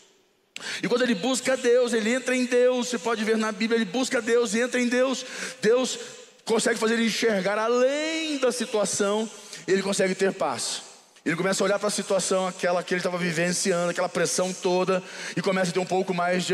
E 0.82 0.88
quando 0.88 1.02
ele 1.02 1.16
busca 1.16 1.58
Deus, 1.58 1.94
ele 1.94 2.14
entra 2.14 2.36
em 2.36 2.46
Deus. 2.46 2.88
Você 2.88 2.98
pode 2.98 3.24
ver 3.24 3.38
na 3.38 3.52
Bíblia, 3.52 3.78
ele 3.78 3.86
busca 3.86 4.22
Deus 4.22 4.54
e 4.54 4.62
entra 4.62 4.80
em 4.80 4.88
Deus. 4.88 5.26
Deus 5.62 6.00
consegue 6.46 6.80
fazer 6.80 6.94
ele 6.94 7.08
enxergar 7.08 7.58
além 7.58 8.38
da 8.38 8.52
situação, 8.52 9.30
ele 9.68 9.82
consegue 9.82 10.16
ter 10.16 10.32
paz. 10.32 10.84
Ele 11.26 11.36
começa 11.36 11.64
a 11.64 11.66
olhar 11.66 11.80
para 11.80 11.88
a 11.88 11.92
situação, 11.92 12.46
aquela 12.46 12.84
que 12.84 12.94
ele 12.94 13.00
estava 13.00 13.18
vivenciando, 13.18 13.90
aquela 13.90 14.08
pressão 14.08 14.54
toda, 14.54 15.02
e 15.36 15.42
começa 15.42 15.72
a 15.72 15.74
ter 15.74 15.80
um 15.80 15.86
pouco 15.86 16.14
mais 16.14 16.46
de 16.46 16.54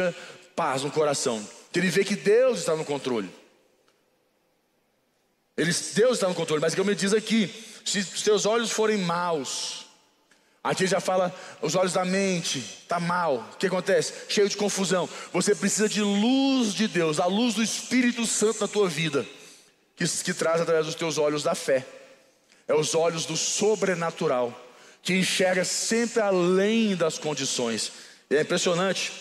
paz 0.56 0.84
no 0.84 0.92
coração. 0.92 1.46
Ele 1.76 1.90
vê 1.90 2.06
que 2.06 2.16
Deus 2.16 2.60
está 2.60 2.76
no 2.76 2.86
controle. 2.86 3.30
Ele, 5.58 5.72
Deus 5.94 6.14
está 6.14 6.28
no 6.28 6.34
controle, 6.34 6.62
mas 6.62 6.74
como 6.74 6.90
ele 6.90 6.98
diz 6.98 7.14
aqui: 7.14 7.54
se 7.86 8.00
os 8.00 8.22
teus 8.22 8.46
olhos 8.46 8.72
forem 8.72 8.98
maus, 8.98 9.81
Aqui 10.64 10.86
já 10.86 11.00
fala 11.00 11.34
os 11.60 11.74
olhos 11.74 11.94
da 11.94 12.06
mente, 12.06 12.60
está 12.60 13.00
mal. 13.00 13.50
O 13.54 13.58
que 13.58 13.66
acontece? 13.66 14.14
Cheio 14.30 14.48
de 14.48 14.56
confusão. 14.56 15.10
Você 15.34 15.56
precisa 15.56 15.90
de 15.90 16.02
luz 16.02 16.74
de 16.74 16.88
Deus, 16.88 17.20
a 17.20 17.26
luz 17.26 17.56
do 17.56 17.64
Espírito 17.64 18.26
Santo 18.28 18.62
na 18.62 18.68
tua 18.68 18.88
vida, 18.88 19.26
que, 19.96 20.08
que 20.08 20.34
traz 20.34 20.62
através 20.62 20.86
dos 20.86 20.94
teus 20.94 21.18
olhos 21.18 21.42
da 21.42 21.56
fé. 21.56 21.84
É 22.68 22.76
os 22.76 22.94
olhos 22.94 23.26
do 23.26 23.36
sobrenatural, 23.36 24.54
que 25.02 25.14
enxerga 25.14 25.66
sempre 25.66 26.22
além 26.22 26.96
das 26.96 27.18
condições. 27.18 27.92
E 28.30 28.36
é 28.36 28.42
impressionante. 28.42 29.12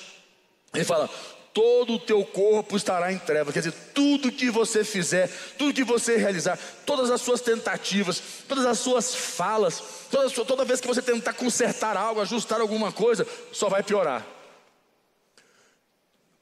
Ele 0.74 0.84
fala: 0.84 1.08
todo 1.52 1.94
o 1.94 1.98
teu 1.98 2.24
corpo 2.24 2.76
estará 2.76 3.12
em 3.12 3.18
trevas. 3.18 3.52
Quer 3.52 3.60
dizer, 3.60 3.74
tudo 3.94 4.32
que 4.32 4.50
você 4.50 4.84
fizer, 4.84 5.28
tudo 5.58 5.74
que 5.74 5.84
você 5.84 6.16
realizar, 6.16 6.58
todas 6.86 7.10
as 7.10 7.20
suas 7.20 7.40
tentativas, 7.40 8.22
todas 8.48 8.64
as 8.66 8.78
suas 8.78 9.14
falas, 9.14 9.82
toda, 10.10 10.30
toda 10.30 10.64
vez 10.64 10.80
que 10.80 10.86
você 10.86 11.02
tentar 11.02 11.32
consertar 11.34 11.96
algo, 11.96 12.20
ajustar 12.20 12.60
alguma 12.60 12.92
coisa, 12.92 13.26
só 13.52 13.68
vai 13.68 13.82
piorar. 13.82 14.26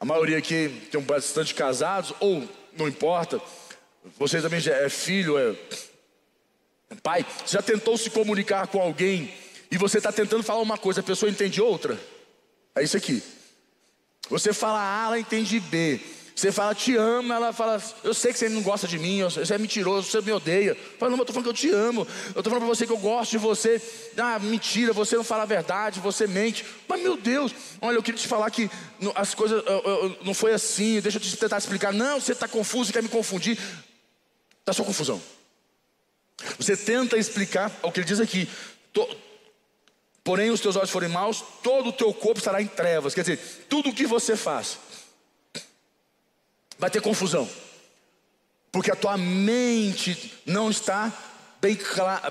A 0.01 0.05
maioria 0.05 0.39
aqui 0.39 0.89
tem 0.91 1.01
bastante 1.01 1.55
casados, 1.55 2.15
ou 2.21 2.49
não 2.77 2.87
importa, 2.87 3.41
você 4.17 4.41
também 4.41 4.61
já 4.61 4.75
é 4.75 4.89
filho, 4.89 5.39
é 5.39 5.55
pai, 7.03 7.27
já 7.47 7.61
tentou 7.61 7.99
se 7.99 8.11
comunicar 8.11 8.69
com 8.69 8.81
alguém 8.81 9.35
e 9.71 9.77
você 9.77 9.99
está 9.99 10.11
tentando 10.13 10.43
falar 10.43 10.61
uma 10.61 10.79
coisa, 10.79 11.01
a 11.01 11.05
pessoa 11.05 11.31
entende 11.31 11.61
outra? 11.61 11.99
É 12.75 12.83
isso 12.83 12.97
aqui. 12.97 13.23
Você 14.31 14.53
fala 14.53 14.79
A, 14.79 15.07
ela 15.07 15.19
entende 15.19 15.59
B. 15.61 16.01
Você 16.39 16.53
fala, 16.53 16.73
te 16.73 16.95
amo, 16.95 17.33
ela 17.33 17.53
fala, 17.53 17.83
eu 18.05 18.15
sei 18.15 18.33
que 18.33 18.39
você 18.39 18.49
não 18.49 18.63
gosta 18.63 18.87
de 18.87 18.97
mim, 18.97 19.25
você 19.25 19.53
é 19.53 19.59
mentiroso, 19.59 20.09
você 20.09 20.21
me 20.21 20.31
odeia. 20.31 20.77
Fala, 20.97 21.11
não, 21.11 21.19
eu 21.19 21.25
tô 21.25 21.33
falando 21.33 21.47
que 21.47 21.51
eu 21.51 21.71
te 21.71 21.71
amo, 21.71 22.07
eu 22.29 22.41
tô 22.45 22.49
falando 22.49 22.65
para 22.65 22.77
você 22.77 22.87
que 22.87 22.93
eu 22.93 22.99
gosto 22.99 23.33
de 23.33 23.39
você. 23.39 23.83
Ah, 24.17 24.39
mentira, 24.39 24.93
você 24.93 25.17
não 25.17 25.25
fala 25.25 25.43
a 25.43 25.47
verdade, 25.47 25.99
você 25.99 26.29
mente. 26.29 26.65
Mas 26.87 27.03
meu 27.03 27.17
Deus, 27.17 27.53
olha, 27.81 27.97
eu 27.97 28.03
queria 28.05 28.21
te 28.21 28.29
falar 28.29 28.49
que 28.53 28.71
as 29.17 29.35
coisas 29.35 29.65
não 30.23 30.33
foi 30.33 30.53
assim, 30.53 31.01
deixa 31.01 31.19
eu 31.19 31.23
te 31.23 31.37
tentar 31.37 31.59
explicar. 31.59 31.93
Não, 31.93 32.21
você 32.21 32.31
está 32.31 32.47
confuso, 32.47 32.93
quer 32.93 33.03
me 33.03 33.09
confundir. 33.09 33.59
Está 34.61 34.73
só 34.73 34.85
confusão. 34.85 35.21
Você 36.57 36.77
tenta 36.77 37.17
explicar 37.19 37.77
o 37.83 37.91
que 37.91 37.99
ele 37.99 38.07
diz 38.07 38.21
aqui. 38.21 38.49
Porém, 40.29 40.51
os 40.51 40.61
teus 40.61 40.77
olhos 40.77 40.91
forem 40.91 41.09
maus, 41.09 41.43
todo 41.63 41.89
o 41.89 41.93
teu 41.93 42.13
corpo 42.13 42.37
estará 42.37 42.61
em 42.61 42.67
trevas. 42.67 43.15
Quer 43.15 43.23
dizer, 43.23 43.39
tudo 43.67 43.89
o 43.89 43.95
que 43.95 44.07
você 44.07 44.37
faz 44.37 44.77
vai 46.79 46.91
ter 46.91 47.01
confusão. 47.01 47.49
porque 48.71 48.91
a 48.91 48.95
tua 48.95 49.17
mente 49.17 50.35
não 50.45 50.71
está 50.71 51.11
bem, 51.63 51.79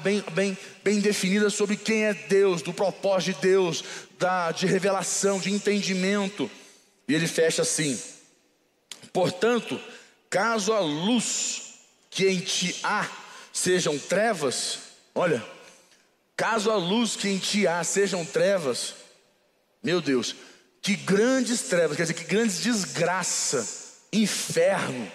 bem, 0.04 0.24
bem, 0.32 0.58
bem 0.84 1.00
definida 1.00 1.50
sobre 1.50 1.76
quem 1.76 2.06
é 2.06 2.14
Deus, 2.14 2.62
do 2.62 2.72
propósito 2.72 3.38
de 3.38 3.48
Deus, 3.48 3.84
da, 4.20 4.52
de 4.52 4.68
revelação, 4.68 5.40
de 5.40 5.52
entendimento. 5.52 6.52
E 7.08 7.16
ele 7.16 7.28
fecha 7.28 7.64
assim: 7.64 8.00
portanto, 9.12 9.82
caso 10.30 10.72
a 10.72 10.82
luz 10.82 11.80
que 12.12 12.28
em 12.28 12.42
ti 12.42 12.76
há 12.84 13.10
sejam 13.52 13.98
trevas, 13.98 14.78
olha, 15.16 15.44
caso 16.38 16.70
a 16.70 16.76
luz 16.76 17.16
que 17.16 17.28
em 17.28 17.40
ti 17.40 17.68
há 17.68 17.84
sejam 17.84 18.24
trevas, 18.24 18.94
meu 19.82 20.00
Deus, 20.00 20.36
que 20.82 20.96
grandes 20.96 21.64
trevas, 21.64 21.98
quer 21.98 22.04
dizer, 22.04 22.14
que 22.14 22.24
grandes 22.24 22.60
desgraça, 22.60 23.68
inferno. 24.14 25.12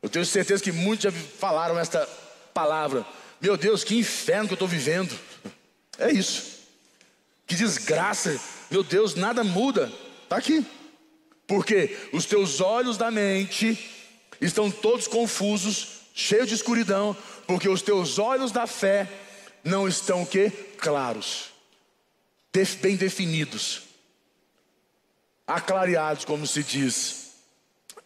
Eu 0.00 0.08
tenho 0.08 0.24
certeza 0.24 0.62
que 0.62 0.70
muitos 0.70 1.02
já 1.02 1.12
falaram 1.12 1.76
esta 1.78 2.08
palavra. 2.54 3.04
Meu 3.40 3.56
Deus, 3.56 3.82
que 3.82 3.98
inferno 3.98 4.46
que 4.46 4.52
eu 4.52 4.56
estou 4.56 4.68
vivendo. 4.68 5.12
É 5.98 6.12
isso. 6.12 6.60
Que 7.46 7.56
desgraça. 7.56 8.38
Meu 8.70 8.84
Deus, 8.84 9.14
nada 9.16 9.42
muda. 9.42 9.92
Está 10.22 10.36
aqui. 10.36 10.64
Porque 11.46 11.96
os 12.12 12.24
teus 12.24 12.60
olhos 12.60 12.96
da 12.96 13.10
mente 13.10 13.78
estão 14.40 14.70
todos 14.70 15.08
confusos, 15.08 16.02
cheios 16.14 16.48
de 16.48 16.54
escuridão, 16.54 17.16
porque 17.46 17.68
os 17.68 17.82
teus 17.82 18.18
olhos 18.18 18.52
da 18.52 18.66
fé 18.66 19.08
não 19.66 19.88
estão 19.88 20.22
o 20.22 20.26
quê? 20.26 20.50
Claros, 20.78 21.50
bem 22.80 22.96
definidos, 22.96 23.82
aclareados, 25.46 26.24
como 26.24 26.46
se 26.46 26.62
diz, 26.62 27.32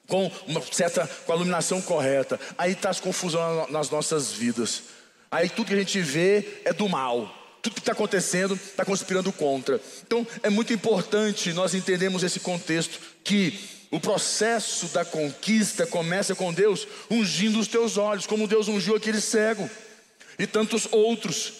com 0.09 0.31
uma 0.47 0.61
certa, 0.73 1.07
com 1.07 1.33
a 1.33 1.37
iluminação 1.37 1.81
correta. 1.81 2.41
Aí 2.59 2.73
está 2.73 2.91
as 2.91 2.99
confusões 2.99 3.71
nas 3.71 3.91
nossas 3.91 4.33
vidas. 4.33 4.83
Aí 5.31 5.49
tudo 5.49 5.69
que 5.69 5.75
a 5.75 5.79
gente 5.79 6.01
vê 6.01 6.63
é 6.65 6.73
do 6.73 6.89
mal. 6.89 7.33
Tudo 7.63 7.75
que 7.75 7.81
está 7.81 7.93
acontecendo 7.93 8.55
está 8.55 8.85
conspirando 8.85 9.31
contra. 9.31 9.81
Então 10.05 10.27
é 10.43 10.51
muito 10.51 10.73
importante 10.73 11.53
nós 11.53 11.75
entendermos 11.75 12.25
esse 12.25 12.41
contexto 12.41 12.99
que 13.23 13.87
o 13.91 14.01
processo 14.01 14.87
da 14.89 15.05
conquista 15.05 15.87
começa 15.87 16.35
com 16.35 16.53
Deus 16.53 16.89
ungindo 17.11 17.61
os 17.61 17.69
teus 17.69 17.97
olhos, 17.99 18.27
como 18.27 18.49
Deus 18.49 18.67
ungiu 18.67 18.97
aquele 18.97 19.21
cego 19.21 19.71
e 20.41 20.47
tantos 20.47 20.89
outros, 20.91 21.53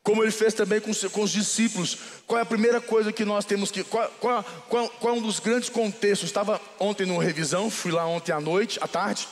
como 0.00 0.22
ele 0.22 0.30
fez 0.30 0.54
também 0.54 0.80
com, 0.80 0.92
com 0.94 1.22
os 1.22 1.32
discípulos. 1.32 1.98
Qual 2.24 2.38
é 2.38 2.42
a 2.42 2.46
primeira 2.46 2.80
coisa 2.80 3.12
que 3.12 3.24
nós 3.24 3.44
temos 3.44 3.72
que. 3.72 3.82
Qual, 3.82 4.08
qual, 4.20 4.44
qual, 4.68 4.88
qual 4.88 5.14
é 5.14 5.18
um 5.18 5.20
dos 5.20 5.40
grandes 5.40 5.68
contextos? 5.68 6.28
Estava 6.28 6.60
ontem 6.78 7.04
no 7.04 7.18
revisão, 7.18 7.68
fui 7.68 7.90
lá 7.90 8.06
ontem 8.06 8.30
à 8.30 8.40
noite, 8.40 8.78
à 8.80 8.86
tarde, 8.86 9.26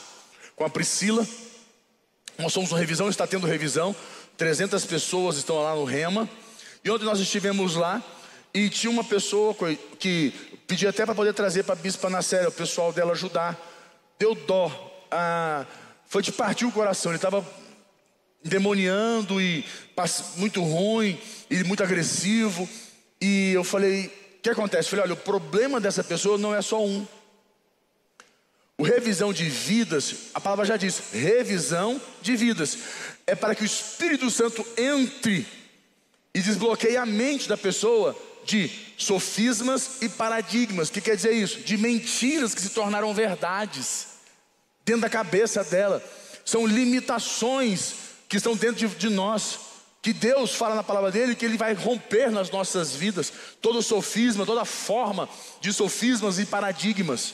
com 0.53 0.65
a 0.65 0.69
Priscila. 0.69 1.25
Nós 2.37 2.51
somos 2.51 2.71
no 2.71 2.77
revisão, 2.77 3.07
está 3.07 3.25
tendo 3.25 3.47
revisão. 3.47 3.95
300 4.35 4.83
pessoas 4.83 5.37
estão 5.37 5.63
lá 5.63 5.73
no 5.73 5.85
Rema. 5.85 6.29
E 6.83 6.91
ontem 6.91 7.05
nós 7.05 7.21
estivemos 7.21 7.75
lá 7.75 8.03
e 8.53 8.69
tinha 8.69 8.91
uma 8.91 9.03
pessoa 9.03 9.55
que 9.97 10.33
pedia 10.67 10.89
até 10.89 11.05
para 11.05 11.15
poder 11.15 11.33
trazer 11.33 11.63
para 11.63 11.73
a 11.73 11.77
Bispa 11.77 12.09
Nacéria, 12.09 12.49
o 12.49 12.51
pessoal 12.51 12.91
dela 12.91 13.13
ajudar. 13.13 13.57
Deu 14.19 14.35
dó. 14.35 14.69
Ah, 15.09 15.65
foi 16.05 16.21
de 16.21 16.33
partir 16.33 16.65
o 16.65 16.71
coração. 16.71 17.13
Ele 17.13 17.17
estava 17.17 17.45
demoniando 18.45 19.41
e 19.41 19.65
muito 20.37 20.61
ruim 20.61 21.19
e 21.49 21.63
muito 21.63 21.83
agressivo. 21.83 22.69
E 23.19 23.51
eu 23.53 23.63
falei: 23.63 24.05
o 24.37 24.41
que 24.41 24.49
acontece? 24.49 24.89
Falei: 24.89 25.05
olha, 25.05 25.13
o 25.13 25.17
problema 25.17 25.81
dessa 25.81 26.03
pessoa 26.03 26.37
não 26.37 26.53
é 26.53 26.61
só 26.61 26.85
um. 26.85 27.05
O 28.77 28.83
revisão 28.83 29.31
de 29.31 29.45
vidas, 29.45 30.15
a 30.33 30.39
palavra 30.39 30.65
já 30.65 30.75
diz, 30.75 31.01
revisão 31.13 31.99
de 32.21 32.35
vidas, 32.35 32.77
é 33.25 33.33
para 33.33 33.55
que 33.55 33.63
o 33.63 33.65
Espírito 33.65 34.29
Santo 34.29 34.65
entre 34.77 35.47
e 36.33 36.41
desbloqueie 36.41 36.97
a 36.97 37.05
mente 37.05 37.47
da 37.47 37.55
pessoa 37.55 38.13
de 38.43 38.69
sofismas 38.97 40.01
e 40.01 40.09
paradigmas. 40.09 40.89
O 40.89 40.91
que 40.91 40.99
quer 40.99 41.15
dizer 41.15 41.31
isso? 41.31 41.61
De 41.61 41.77
mentiras 41.77 42.53
que 42.53 42.61
se 42.61 42.69
tornaram 42.71 43.13
verdades 43.13 44.07
dentro 44.83 45.03
da 45.03 45.09
cabeça 45.09 45.63
dela. 45.63 46.03
São 46.43 46.67
limitações 46.67 48.04
que 48.27 48.37
estão 48.37 48.55
dentro 48.55 48.87
de, 48.87 48.95
de 48.95 49.09
nós. 49.09 49.59
Que 50.01 50.13
Deus 50.13 50.53
fala 50.53 50.75
na 50.75 50.83
palavra 50.83 51.11
dele 51.11 51.33
que 51.33 51.45
Ele 51.45 51.57
vai 51.57 51.73
romper 51.73 52.29
nas 52.29 52.51
nossas 52.51 52.93
vidas 52.93 53.33
todo 53.59 53.81
sofisma, 53.81 54.45
toda 54.45 54.63
forma 54.63 55.27
de 55.59 55.73
sofismas 55.73 56.37
e 56.37 56.45
paradigmas. 56.45 57.33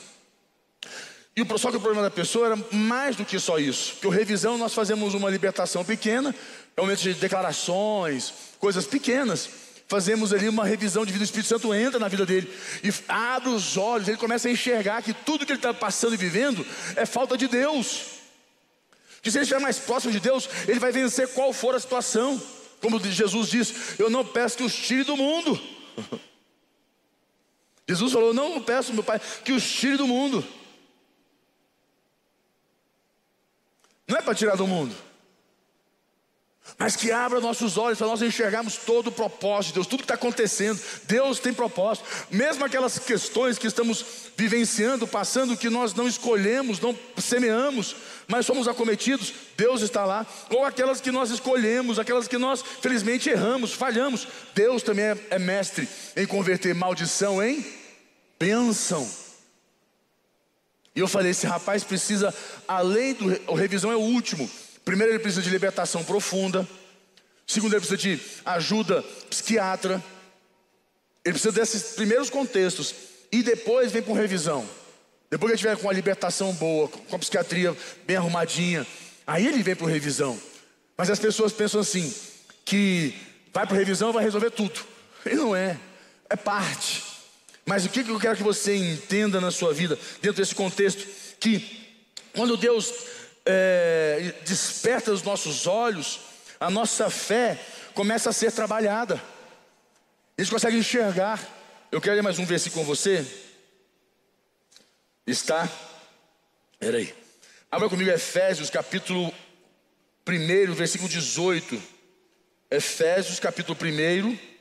E 1.34 1.58
só 1.58 1.70
que 1.70 1.76
o 1.76 1.80
problema 1.80 2.02
da 2.02 2.10
pessoa 2.10 2.46
era 2.46 2.58
mais 2.70 3.16
do 3.16 3.24
que 3.24 3.38
só 3.38 3.58
isso. 3.58 3.96
Que 4.00 4.06
o 4.06 4.10
revisão 4.10 4.58
nós 4.58 4.74
fazemos 4.74 5.14
uma 5.14 5.30
libertação 5.30 5.84
pequena, 5.84 6.34
é 6.76 6.80
um 6.80 6.84
momento 6.84 7.00
de 7.00 7.14
declarações, 7.14 8.32
coisas 8.58 8.86
pequenas. 8.86 9.48
Fazemos 9.88 10.32
ali 10.32 10.48
uma 10.48 10.64
revisão 10.64 11.04
de 11.04 11.12
vida, 11.12 11.22
o 11.22 11.26
Espírito 11.26 11.48
Santo 11.48 11.74
entra 11.74 11.98
na 11.98 12.08
vida 12.08 12.24
dele 12.24 12.50
e 12.82 12.90
abre 13.08 13.50
os 13.50 13.76
olhos, 13.76 14.08
ele 14.08 14.16
começa 14.16 14.48
a 14.48 14.50
enxergar 14.50 15.02
que 15.02 15.12
tudo 15.12 15.44
que 15.44 15.52
ele 15.52 15.58
está 15.58 15.74
passando 15.74 16.14
e 16.14 16.16
vivendo 16.16 16.66
é 16.96 17.04
falta 17.04 17.36
de 17.36 17.48
Deus. 17.48 18.21
Que 19.22 19.30
se 19.30 19.38
ele 19.38 19.44
estiver 19.44 19.60
mais 19.60 19.78
próximo 19.78 20.12
de 20.12 20.20
Deus, 20.20 20.48
ele 20.68 20.80
vai 20.80 20.92
vencer 20.92 21.32
qual 21.32 21.52
for 21.52 21.74
a 21.74 21.80
situação. 21.80 22.42
Como 22.80 22.98
Jesus 22.98 23.48
disse, 23.48 23.94
eu 23.98 24.10
não 24.10 24.24
peço 24.24 24.58
que 24.58 24.64
os 24.64 24.74
tire 24.74 25.04
do 25.04 25.16
mundo. 25.16 25.58
Jesus 27.88 28.12
falou: 28.12 28.32
Não 28.32 28.62
peço, 28.62 28.92
meu 28.92 29.02
Pai, 29.02 29.20
que 29.44 29.52
os 29.52 29.64
tire 29.64 29.96
do 29.96 30.06
mundo. 30.06 30.44
Não 34.08 34.18
é 34.18 34.22
para 34.22 34.34
tirar 34.34 34.56
do 34.56 34.66
mundo, 34.66 34.94
mas 36.78 36.96
que 36.96 37.12
abra 37.12 37.40
nossos 37.40 37.76
olhos 37.76 37.98
para 37.98 38.06
nós 38.06 38.22
enxergarmos 38.22 38.76
todo 38.76 39.08
o 39.08 39.12
propósito 39.12 39.68
de 39.68 39.74
Deus, 39.74 39.86
tudo 39.86 40.00
que 40.00 40.04
está 40.04 40.14
acontecendo. 40.14 40.80
Deus 41.04 41.38
tem 41.38 41.52
propósito, 41.52 42.06
mesmo 42.30 42.64
aquelas 42.64 42.98
questões 42.98 43.58
que 43.58 43.66
estamos 43.66 44.04
vivenciando, 44.36 45.06
passando, 45.06 45.56
que 45.56 45.68
nós 45.68 45.92
não 45.94 46.08
escolhemos, 46.08 46.80
não 46.80 46.96
semeamos, 47.18 47.96
mas 48.26 48.46
somos 48.46 48.66
acometidos, 48.66 49.32
Deus 49.56 49.82
está 49.82 50.04
lá. 50.04 50.26
Ou 50.50 50.64
aquelas 50.64 51.00
que 51.00 51.10
nós 51.10 51.30
escolhemos, 51.30 51.98
aquelas 51.98 52.26
que 52.26 52.38
nós 52.38 52.62
felizmente 52.80 53.28
erramos, 53.28 53.72
falhamos. 53.72 54.26
Deus 54.54 54.82
também 54.82 55.04
é, 55.04 55.18
é 55.30 55.38
mestre 55.38 55.88
em 56.16 56.26
converter 56.26 56.74
maldição 56.74 57.42
em 57.42 57.64
bênção. 58.38 59.08
E 60.94 61.00
eu 61.00 61.08
falei: 61.08 61.30
esse 61.30 61.46
rapaz 61.46 61.84
precisa, 61.84 62.34
além 62.66 63.14
do. 63.14 63.52
O 63.52 63.54
revisão 63.54 63.90
é 63.90 63.96
o 63.96 64.00
último. 64.00 64.50
Primeiro, 64.84 65.12
ele 65.12 65.18
precisa 65.18 65.42
de 65.42 65.50
libertação 65.50 66.04
profunda. 66.04 66.66
Segundo, 67.46 67.72
ele 67.72 67.80
precisa 67.80 67.98
de 67.98 68.20
ajuda 68.44 69.02
psiquiatra. 69.30 70.02
Ele 71.24 71.34
precisa 71.34 71.52
desses 71.52 71.94
primeiros 71.94 72.30
contextos. 72.30 72.94
E 73.30 73.42
depois 73.42 73.92
vem 73.92 74.02
com 74.02 74.12
revisão. 74.12 74.68
Depois 75.30 75.50
que 75.50 75.54
ele 75.54 75.74
tiver 75.74 75.82
com 75.82 75.88
a 75.88 75.92
libertação 75.92 76.52
boa, 76.52 76.88
com 76.88 77.16
a 77.16 77.18
psiquiatria 77.18 77.74
bem 78.04 78.16
arrumadinha, 78.16 78.86
aí 79.26 79.46
ele 79.46 79.62
vem 79.62 79.74
para 79.74 79.88
revisão. 79.88 80.38
Mas 80.96 81.08
as 81.08 81.18
pessoas 81.18 81.52
pensam 81.52 81.80
assim: 81.80 82.12
que 82.64 83.14
vai 83.52 83.66
para 83.66 83.76
revisão 83.76 84.12
vai 84.12 84.22
resolver 84.24 84.50
tudo. 84.50 84.80
E 85.24 85.36
não 85.36 85.54
é. 85.54 85.78
É 86.28 86.34
parte. 86.34 87.04
Mas 87.64 87.84
o 87.84 87.88
que 87.88 88.00
eu 88.00 88.18
quero 88.18 88.36
que 88.36 88.42
você 88.42 88.74
entenda 88.74 89.40
na 89.40 89.52
sua 89.52 89.72
vida, 89.72 89.96
dentro 90.20 90.42
desse 90.42 90.52
contexto, 90.52 91.06
que 91.38 91.80
quando 92.34 92.56
Deus 92.56 92.92
é, 93.44 94.34
desperta 94.44 95.12
os 95.12 95.22
nossos 95.22 95.66
olhos, 95.66 96.20
a 96.58 96.70
nossa 96.70 97.10
fé 97.10 97.58
começa 97.94 98.30
a 98.30 98.32
ser 98.32 98.52
trabalhada. 98.52 99.22
A 100.36 100.42
gente 100.42 100.50
consegue 100.50 100.76
enxergar. 100.76 101.40
Eu 101.90 102.00
quero 102.00 102.16
ler 102.16 102.22
mais 102.22 102.38
um 102.38 102.44
versículo 102.44 102.84
com 102.84 102.94
você. 102.94 103.26
Está. 105.26 105.68
Peraí. 106.78 107.14
Abra 107.70 107.88
comigo 107.88 108.10
Efésios, 108.10 108.70
capítulo 108.70 109.32
1, 110.28 110.74
versículo 110.74 111.08
18. 111.08 111.82
Efésios, 112.70 113.38
capítulo 113.38 113.76
1 113.80 114.52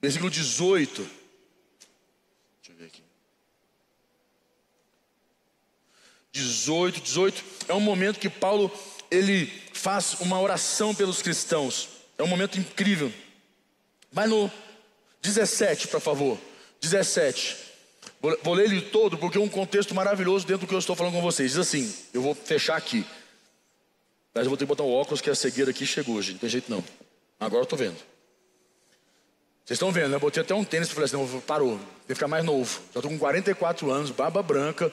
versículo 0.00 0.30
18. 0.30 1.02
Deixa 1.02 1.12
eu 2.70 2.76
ver 2.76 2.86
aqui. 2.86 3.05
18, 6.36 7.00
18 7.00 7.44
é 7.68 7.74
um 7.74 7.80
momento 7.80 8.20
que 8.20 8.28
Paulo 8.28 8.70
ele 9.10 9.50
faz 9.72 10.16
uma 10.20 10.38
oração 10.40 10.94
pelos 10.94 11.22
cristãos. 11.22 11.88
É 12.18 12.22
um 12.22 12.26
momento 12.26 12.58
incrível. 12.58 13.12
Vai 14.12 14.26
no 14.26 14.50
17, 15.22 15.88
por 15.88 16.00
favor. 16.00 16.38
17. 16.80 17.56
Vou, 18.42 18.54
ler 18.54 18.66
ele 18.66 18.80
todo 18.80 19.16
porque 19.16 19.38
é 19.38 19.40
um 19.40 19.48
contexto 19.48 19.94
maravilhoso 19.94 20.46
dentro 20.46 20.66
do 20.66 20.68
que 20.68 20.74
eu 20.74 20.78
estou 20.78 20.94
falando 20.94 21.14
com 21.14 21.22
vocês. 21.22 21.52
Diz 21.52 21.58
assim: 21.58 21.94
eu 22.12 22.20
vou 22.20 22.34
fechar 22.34 22.76
aqui. 22.76 23.04
Mas 24.34 24.44
eu 24.44 24.50
vou 24.50 24.56
ter 24.58 24.64
que 24.64 24.68
botar 24.68 24.82
o 24.82 24.92
óculos 24.92 25.22
que 25.22 25.30
a 25.30 25.34
cegueira 25.34 25.70
aqui 25.70 25.86
chegou, 25.86 26.20
gente. 26.20 26.34
Não 26.34 26.40
tem 26.40 26.50
jeito 26.50 26.70
não. 26.70 26.84
Agora 27.40 27.60
eu 27.60 27.64
estou 27.64 27.78
vendo. 27.78 27.96
Vocês 29.64 29.76
estão 29.76 29.90
vendo, 29.90 30.10
né? 30.10 30.16
Eu 30.16 30.20
botei 30.20 30.42
até 30.42 30.54
um 30.54 30.64
tênis 30.64 30.88
e 30.88 30.92
falei 30.92 31.06
assim, 31.06 31.16
não, 31.16 31.40
parou, 31.40 31.76
tem 31.76 32.08
que 32.08 32.14
ficar 32.14 32.28
mais 32.28 32.44
novo. 32.44 32.80
Já 32.92 33.00
estou 33.00 33.10
com 33.10 33.18
44 33.18 33.90
anos, 33.90 34.10
barba 34.10 34.42
branca, 34.42 34.92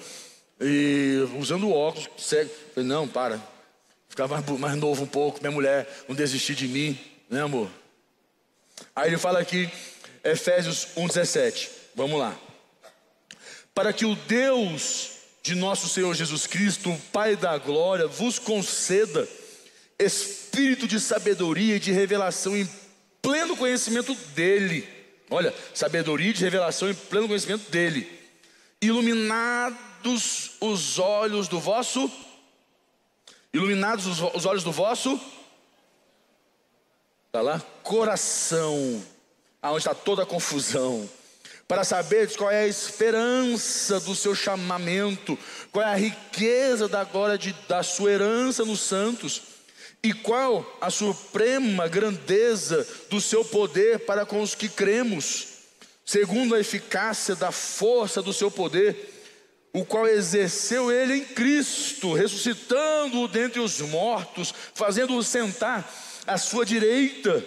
E 0.63 1.28
usando 1.38 1.69
óculos, 1.69 2.10
cego. 2.17 2.49
Falei, 2.73 2.88
não, 2.88 3.08
para. 3.08 3.41
Ficar 4.08 4.28
mais, 4.28 4.45
mais 4.60 4.76
novo 4.78 5.04
um 5.04 5.08
pouco, 5.08 5.39
minha 5.41 5.52
mulher 5.52 5.88
não 6.08 6.15
desistir 6.15 6.56
de 6.56 6.67
mim, 6.67 6.97
né 7.30 7.41
amor? 7.41 7.69
Aí 8.95 9.10
ele 9.10 9.17
fala 9.17 9.39
aqui, 9.39 9.69
Efésios 10.23 10.88
1,17. 10.95 11.69
Vamos 11.95 12.17
lá. 12.17 12.38
Para 13.73 13.91
que 13.91 14.06
o 14.06 14.15
Deus 14.15 15.12
de 15.41 15.56
nosso 15.56 15.89
Senhor 15.89 16.13
Jesus 16.15 16.47
Cristo, 16.47 16.91
o 16.91 16.99
Pai 17.12 17.36
da 17.36 17.58
glória, 17.58 18.08
vos 18.08 18.39
conceda 18.39 19.28
espírito 19.99 20.88
de 20.88 20.99
sabedoria 20.99 21.76
e 21.76 21.80
de 21.80 21.91
revelação 21.91 22.56
em 22.56 22.69
pleno 23.21 23.58
conhecimento 23.58 24.15
dEle. 24.34 24.88
Olha, 25.30 25.54
sabedoria 25.73 26.32
de 26.32 26.43
revelação 26.43 26.89
em 26.89 26.93
pleno 26.93 27.28
conhecimento 27.28 27.69
dEle. 27.69 28.08
Iluminados 30.04 30.52
os 30.60 31.00
olhos 31.00 31.48
do 31.48 31.60
vosso. 31.60 32.12
Iluminados 33.54 34.06
os, 34.06 34.20
os 34.36 34.46
olhos 34.46 34.63
do 34.63 34.72
vosso. 34.72 35.20
Está 37.28 37.42
lá? 37.42 37.62
Coração. 37.82 39.02
Aonde 39.62 39.80
está 39.80 39.96
toda 39.96 40.24
a 40.24 40.26
confusão 40.26 41.10
para 41.66 41.86
saber 41.86 42.36
qual 42.36 42.52
é 42.52 42.63
a 42.63 42.68
esperança 42.68 43.98
do 44.02 44.13
seu 44.13 44.36
chamamento, 44.36 45.39
qual 45.72 45.86
é 45.86 45.89
a 45.89 45.96
riqueza 45.96 46.89
da 46.89 47.06
glória 47.06 47.38
de, 47.38 47.54
da 47.68 47.82
sua 47.82 48.12
herança 48.12 48.66
nos 48.66 48.82
santos, 48.82 49.42
e 50.04 50.12
qual 50.12 50.78
a 50.82 50.89
suprema 50.89 51.88
grandeza 51.88 52.86
do 53.10 53.22
seu 53.22 53.46
poder 53.46 54.00
para 54.00 54.26
com 54.26 54.42
os 54.42 54.54
que 54.54 54.68
cremos, 54.68 55.48
segundo 56.06 56.54
a 56.54 56.60
eficácia 56.60 57.36
da 57.36 57.52
força 57.52 58.22
do 58.22 58.34
seu 58.34 58.52
poder, 58.52 59.12
o 59.74 59.84
qual 59.84 60.08
exerceu 60.08 60.92
ele 60.92 61.16
em 61.16 61.26
Cristo, 61.26 62.14
ressuscitando-o 62.14 63.28
dentre 63.28 63.60
os 63.60 63.82
mortos, 63.82 64.54
fazendo-o 64.76 65.24
sentar 65.24 65.92
à 66.28 66.38
sua 66.38 66.64
direita 66.64 67.44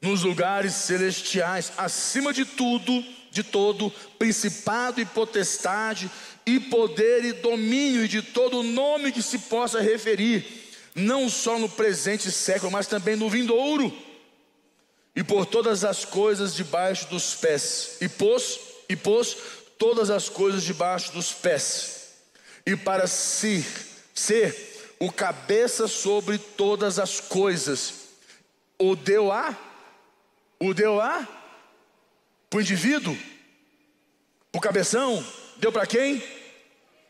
nos 0.00 0.22
lugares 0.22 0.72
celestiais, 0.72 1.72
acima 1.76 2.32
de 2.32 2.46
tudo, 2.46 3.04
de 3.30 3.42
todo, 3.42 3.90
principado 4.18 5.00
e 5.00 5.04
potestade, 5.04 6.10
e 6.46 6.58
poder 6.58 7.22
e 7.22 7.32
domínio, 7.34 8.04
e 8.04 8.08
de 8.08 8.22
todo 8.22 8.62
nome 8.62 9.12
que 9.12 9.22
se 9.22 9.38
possa 9.40 9.82
referir, 9.82 10.70
não 10.94 11.28
só 11.28 11.58
no 11.58 11.68
presente 11.68 12.30
século, 12.30 12.72
mas 12.72 12.86
também 12.86 13.14
no 13.14 13.28
vindouro, 13.28 13.92
e 15.14 15.22
por 15.22 15.44
todas 15.44 15.84
as 15.84 16.06
coisas 16.06 16.54
debaixo 16.54 17.08
dos 17.10 17.34
pés, 17.34 17.98
e 18.00 18.08
pôs, 18.08 18.58
e 18.88 18.96
pôs 18.96 19.36
todas 19.78 20.10
as 20.10 20.28
coisas 20.28 20.62
debaixo 20.62 21.12
dos 21.12 21.32
pés, 21.32 22.12
e 22.66 22.76
para 22.76 23.06
si 23.06 23.64
ser 24.14 24.96
o 24.98 25.10
cabeça 25.12 25.86
sobre 25.86 26.36
todas 26.36 26.98
as 26.98 27.20
coisas, 27.20 27.94
o 28.78 28.94
deu 28.96 29.32
a 29.32 29.56
o 30.60 30.74
deu 30.74 31.00
a 31.00 31.26
para 32.50 32.58
o 32.58 32.60
indivíduo, 32.60 33.16
para 34.50 34.58
o 34.58 34.60
cabeção, 34.60 35.24
deu 35.58 35.70
para 35.70 35.86
quem? 35.86 36.22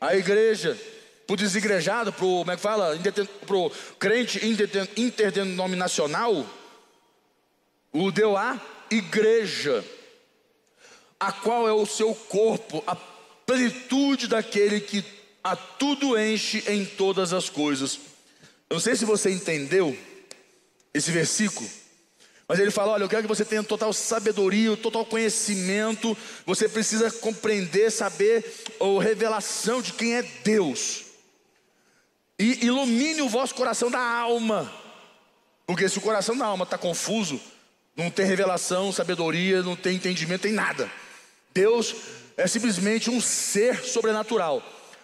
A 0.00 0.16
igreja, 0.16 0.76
para 1.26 1.34
o 1.34 1.36
desigrejado, 1.36 2.12
para 2.12 2.24
o, 2.24 2.38
como 2.40 2.50
é 2.50 2.56
que 2.56 2.62
fala? 2.62 2.98
Para 3.46 3.56
o 3.56 3.70
crente 3.98 4.40
interdenominacional, 4.96 6.44
o 7.92 8.10
deu 8.10 8.36
a 8.36 8.60
igreja, 8.90 9.84
a 11.18 11.32
qual 11.32 11.68
é 11.68 11.72
o 11.72 11.86
seu 11.86 12.14
corpo, 12.14 12.82
a 12.86 12.94
plenitude 12.94 14.28
daquele 14.28 14.80
que 14.80 15.04
a 15.42 15.56
tudo 15.56 16.18
enche 16.18 16.62
em 16.68 16.84
todas 16.84 17.32
as 17.32 17.48
coisas. 17.48 17.98
Eu 18.68 18.74
não 18.74 18.80
sei 18.80 18.94
se 18.94 19.04
você 19.04 19.30
entendeu 19.30 19.96
esse 20.92 21.10
versículo, 21.10 21.68
mas 22.46 22.58
ele 22.58 22.70
fala: 22.70 22.92
olha, 22.92 23.04
eu 23.04 23.08
quero 23.08 23.22
que 23.22 23.28
você 23.28 23.44
tenha 23.44 23.62
total 23.62 23.92
sabedoria, 23.92 24.76
total 24.76 25.04
conhecimento. 25.04 26.16
Você 26.46 26.68
precisa 26.68 27.10
compreender, 27.10 27.90
saber 27.90 28.44
ou 28.78 28.98
revelação 28.98 29.82
de 29.82 29.92
quem 29.92 30.16
é 30.16 30.22
Deus. 30.22 31.04
E 32.38 32.64
ilumine 32.64 33.20
o 33.20 33.28
vosso 33.28 33.54
coração 33.54 33.90
da 33.90 34.00
alma. 34.00 34.72
Porque 35.66 35.88
se 35.88 35.98
o 35.98 36.00
coração 36.00 36.36
da 36.36 36.46
alma 36.46 36.64
está 36.64 36.78
confuso, 36.78 37.38
não 37.94 38.10
tem 38.10 38.24
revelação, 38.24 38.92
sabedoria, 38.92 39.62
não 39.62 39.76
tem 39.76 39.96
entendimento, 39.96 40.42
tem 40.42 40.52
nada. 40.52 40.90
Deus 41.52 41.94
é 42.36 42.46
simplesmente 42.46 43.10
um 43.10 43.20
ser 43.20 43.84
sobrenatural, 43.84 44.62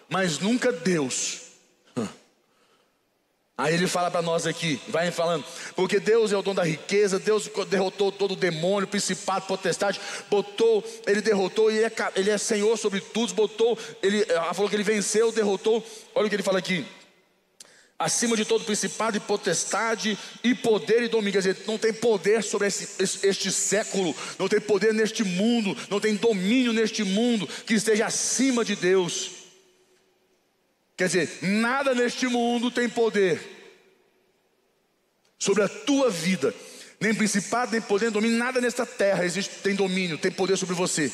mas 0.09 0.39
nunca 0.39 0.71
Deus. 0.71 1.45
Aí 3.57 3.73
ele 3.73 3.87
fala 3.87 4.11
para 4.11 4.21
nós 4.21 4.45
aqui, 4.45 4.81
vai 4.89 5.09
falando, 5.11 5.45
porque 5.77 5.97
Deus 5.97 6.33
é 6.33 6.37
o 6.37 6.41
dono 6.41 6.57
da 6.57 6.65
riqueza, 6.65 7.17
Deus 7.17 7.49
derrotou 7.69 8.11
todo 8.11 8.33
o 8.33 8.35
demônio, 8.35 8.85
principado, 8.85 9.45
potestade, 9.45 9.97
botou, 10.29 10.83
ele 11.07 11.21
derrotou, 11.21 11.71
ele 11.71 11.85
é, 11.85 11.91
ele 12.17 12.29
é 12.29 12.37
Senhor 12.37 12.77
sobre 12.77 12.99
tudo, 12.99 13.33
botou, 13.33 13.77
ele 14.03 14.25
falou 14.53 14.69
que 14.69 14.75
ele 14.75 14.83
venceu, 14.83 15.31
derrotou. 15.31 15.81
Olha 16.13 16.25
o 16.25 16.29
que 16.29 16.35
ele 16.35 16.43
fala 16.43 16.59
aqui. 16.59 16.85
Acima 17.97 18.35
de 18.35 18.43
todo 18.43 18.65
principado 18.65 19.15
e 19.15 19.21
potestade 19.21 20.17
e 20.43 20.53
poder 20.53 21.03
e 21.03 21.07
domínio. 21.07 21.41
Quer 21.41 21.53
dizer, 21.53 21.65
não 21.65 21.77
tem 21.77 21.93
poder 21.93 22.43
sobre 22.43 22.67
esse, 22.67 23.01
este 23.25 23.49
século, 23.49 24.13
não 24.37 24.49
tem 24.49 24.59
poder 24.59 24.93
neste 24.93 25.23
mundo, 25.23 25.77
não 25.89 25.99
tem 25.99 26.15
domínio 26.15 26.73
neste 26.73 27.03
mundo 27.03 27.47
que 27.65 27.73
esteja 27.73 28.05
acima 28.05 28.65
de 28.65 28.75
Deus. 28.75 29.31
Quer 30.97 31.07
dizer, 31.07 31.39
nada 31.41 31.95
neste 31.95 32.27
mundo 32.27 32.69
tem 32.69 32.89
poder 32.89 33.39
sobre 35.39 35.63
a 35.63 35.69
tua 35.69 36.09
vida, 36.09 36.53
nem 36.99 37.13
principado, 37.13 37.71
nem 37.71 37.81
poder, 37.81 38.05
nem 38.05 38.13
domínio, 38.13 38.37
nada 38.37 38.59
nesta 38.59 38.85
terra 38.85 39.23
existe, 39.23 39.61
tem 39.61 39.73
domínio, 39.73 40.17
tem 40.17 40.31
poder 40.31 40.57
sobre 40.57 40.75
você. 40.75 41.11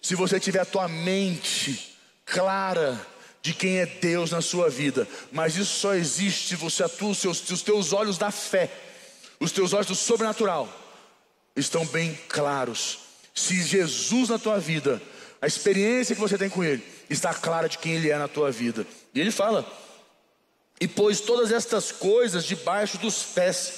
Se 0.00 0.14
você 0.14 0.38
tiver 0.38 0.60
a 0.60 0.64
tua 0.64 0.86
mente 0.86 1.96
clara 2.24 3.11
de 3.42 3.52
quem 3.52 3.80
é 3.80 3.86
Deus 3.86 4.30
na 4.30 4.40
sua 4.40 4.70
vida, 4.70 5.06
mas 5.32 5.56
isso 5.56 5.74
só 5.74 5.94
existe 5.94 6.48
se 6.48 6.54
você 6.54 6.84
atua 6.84 7.10
os, 7.10 7.18
seus, 7.18 7.50
os 7.50 7.60
teus 7.60 7.92
olhos 7.92 8.16
da 8.16 8.30
fé, 8.30 8.70
os 9.40 9.50
teus 9.50 9.72
olhos 9.72 9.88
do 9.88 9.96
sobrenatural 9.96 10.68
estão 11.56 11.84
bem 11.86 12.16
claros. 12.28 13.00
Se 13.34 13.60
Jesus 13.62 14.28
na 14.28 14.38
tua 14.38 14.60
vida, 14.60 15.02
a 15.40 15.46
experiência 15.48 16.14
que 16.14 16.20
você 16.20 16.38
tem 16.38 16.48
com 16.48 16.62
Ele, 16.62 16.84
está 17.10 17.34
clara 17.34 17.68
de 17.68 17.78
quem 17.78 17.94
Ele 17.94 18.10
é 18.10 18.16
na 18.16 18.28
tua 18.28 18.52
vida. 18.52 18.86
E 19.12 19.20
ele 19.20 19.32
fala: 19.32 19.66
E 20.80 20.86
pôs 20.86 21.20
todas 21.20 21.50
estas 21.50 21.90
coisas 21.90 22.44
debaixo 22.44 22.96
dos 22.98 23.24
pés, 23.24 23.72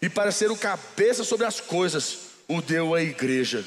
e 0.00 0.08
para 0.08 0.32
ser 0.32 0.50
o 0.50 0.56
cabeça 0.56 1.22
sobre 1.22 1.44
as 1.44 1.60
coisas, 1.60 2.18
o 2.48 2.62
deu 2.62 2.94
à 2.94 3.02
igreja. 3.02 3.62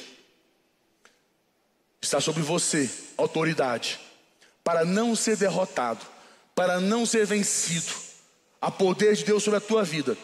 Está 2.01 2.19
sobre 2.19 2.41
você 2.41 2.89
autoridade, 3.17 3.99
para 4.65 4.83
não 4.83 5.15
ser 5.15 5.37
derrotado, 5.37 6.03
para 6.55 6.81
não 6.81 7.05
ser 7.05 7.23
vencido. 7.27 7.93
Há 8.59 8.71
poder 8.71 9.15
de 9.15 9.23
Deus 9.23 9.43
sobre 9.43 9.59
a 9.59 9.61
tua 9.61 9.83
vida, 9.83 10.17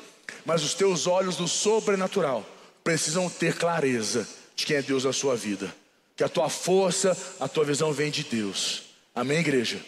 mas 0.43 0.63
os 0.63 0.73
teus 0.73 1.05
olhos 1.05 1.37
do 1.37 1.47
sobrenatural 1.47 2.43
precisam 2.83 3.29
ter 3.29 3.55
clareza 3.55 4.27
de 4.55 4.65
quem 4.65 4.77
é 4.77 4.81
Deus 4.81 5.03
na 5.03 5.13
sua 5.13 5.35
vida. 5.35 5.71
Que 6.15 6.23
a 6.23 6.29
tua 6.29 6.49
força, 6.49 7.15
a 7.39 7.47
tua 7.47 7.63
visão 7.63 7.93
vem 7.93 8.09
de 8.09 8.23
Deus. 8.23 8.85
Amém, 9.13 9.37
igreja? 9.37 9.79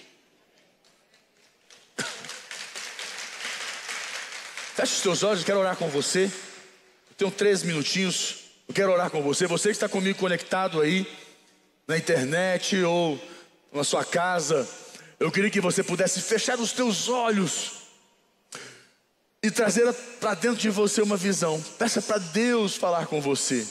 Feche 4.76 4.94
os 4.94 5.02
teus 5.02 5.24
olhos, 5.24 5.40
eu 5.40 5.46
quero 5.48 5.60
orar 5.60 5.78
com 5.78 5.90
você. 5.90 6.26
Eu 7.10 7.16
tenho 7.18 7.32
três 7.32 7.64
minutinhos. 7.64 8.44
Eu 8.68 8.74
quero 8.74 8.92
orar 8.92 9.10
com 9.10 9.22
você. 9.22 9.48
Você 9.48 9.70
que 9.70 9.76
está 9.76 9.90
comigo 9.90 10.20
conectado 10.20 10.80
aí 10.80 11.08
na 11.88 11.98
internet 11.98 12.82
ou 12.84 13.20
na 13.74 13.84
sua 13.84 14.06
casa, 14.06 14.68
eu 15.20 15.32
queria 15.32 15.50
que 15.50 15.62
você 15.62 15.84
pudesse 15.84 16.22
fechar 16.22 16.60
os 16.60 16.72
teus 16.72 17.10
olhos 17.10 17.72
e 19.42 19.50
trazer 19.50 19.92
para 20.20 20.34
dentro 20.36 20.58
de 20.58 20.70
você 20.70 21.02
uma 21.02 21.18
visão. 21.18 21.62
Peça 21.78 22.02
para 22.02 22.18
Deus 22.18 22.76
falar 22.76 23.08
com 23.08 23.20
você. 23.20 23.68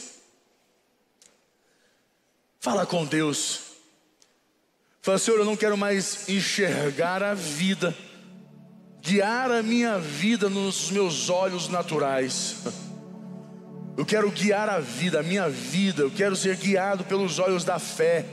Fala 2.60 2.84
com 2.84 3.04
Deus. 3.04 3.60
Fala, 5.00 5.18
Senhor, 5.18 5.38
eu 5.38 5.44
não 5.44 5.56
quero 5.56 5.76
mais 5.76 6.28
enxergar 6.28 7.22
a 7.22 7.34
vida 7.34 7.94
guiar 9.02 9.50
a 9.50 9.64
minha 9.64 9.98
vida 9.98 10.48
nos 10.48 10.88
meus 10.92 11.28
olhos 11.28 11.68
naturais. 11.68 12.58
Eu 13.96 14.06
quero 14.06 14.30
guiar 14.30 14.68
a 14.68 14.78
vida, 14.78 15.18
a 15.18 15.22
minha 15.24 15.48
vida, 15.48 16.02
eu 16.02 16.10
quero 16.10 16.36
ser 16.36 16.56
guiado 16.56 17.02
pelos 17.04 17.40
olhos 17.40 17.64
da 17.64 17.80
fé, 17.80 18.24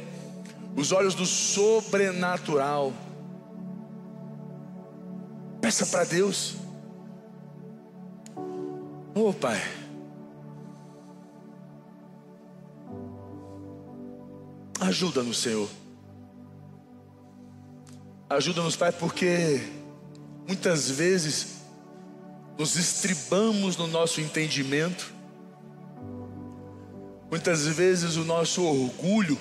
os 0.75 0.91
olhos 0.91 1.15
do 1.15 1.25
sobrenatural. 1.25 2.93
Peça 5.61 5.85
para 5.85 6.03
Deus. 6.05 6.55
Oh, 9.13 9.33
Pai. 9.33 9.61
Ajuda 14.79 15.21
no 15.21 15.33
Senhor. 15.33 15.69
Ajuda-nos, 18.29 18.75
Pai, 18.75 18.91
porque 18.91 19.59
muitas 20.47 20.89
vezes 20.89 21.59
nos 22.57 22.75
estribamos 22.75 23.75
no 23.75 23.87
nosso 23.87 24.21
entendimento, 24.21 25.11
muitas 27.29 27.65
vezes 27.65 28.17
o 28.17 28.23
nosso 28.23 28.63
orgulho, 28.63 29.37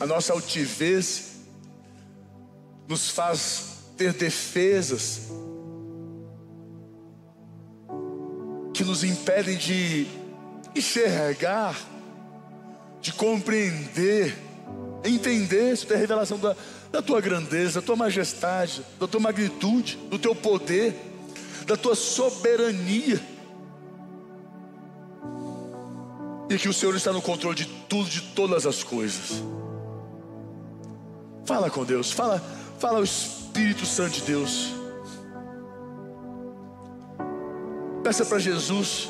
a 0.00 0.06
nossa 0.06 0.32
altivez, 0.32 1.32
nos 2.88 3.10
faz 3.10 3.66
ter 3.98 4.14
defesas 4.14 5.28
que 8.72 8.82
nos 8.82 9.04
impedem 9.04 9.58
de 9.58 10.06
enxergar, 10.74 11.78
de 13.02 13.12
compreender, 13.12 14.34
entender 15.04 15.74
isso 15.74 15.86
é 15.92 15.96
a 15.96 15.98
revelação 15.98 16.38
da, 16.38 16.56
da 16.90 17.02
tua 17.02 17.20
grandeza, 17.20 17.82
da 17.82 17.86
tua 17.86 17.96
majestade, 17.96 18.82
da 18.98 19.06
tua 19.06 19.20
magnitude, 19.20 19.98
do 20.08 20.18
teu 20.18 20.34
poder, 20.34 20.94
da 21.66 21.76
tua 21.76 21.94
soberania. 21.94 23.20
E 26.48 26.58
que 26.58 26.68
o 26.68 26.72
Senhor 26.72 26.96
está 26.96 27.12
no 27.12 27.20
controle 27.20 27.54
de 27.54 27.66
tudo, 27.86 28.08
de 28.08 28.22
todas 28.34 28.66
as 28.66 28.82
coisas. 28.82 29.42
Fala 31.50 31.68
com 31.68 31.84
Deus, 31.84 32.12
fala, 32.12 32.40
fala 32.78 32.98
ao 32.98 33.02
Espírito 33.02 33.84
Santo 33.84 34.12
de 34.12 34.20
Deus. 34.20 34.72
Peça 38.04 38.24
para 38.24 38.38
Jesus, 38.38 39.08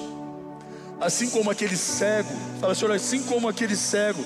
assim 0.98 1.28
como 1.28 1.50
aquele 1.50 1.76
cego, 1.76 2.30
fala, 2.58 2.74
Senhor, 2.74 2.94
assim 2.94 3.22
como 3.24 3.46
aquele 3.46 3.76
cego, 3.76 4.24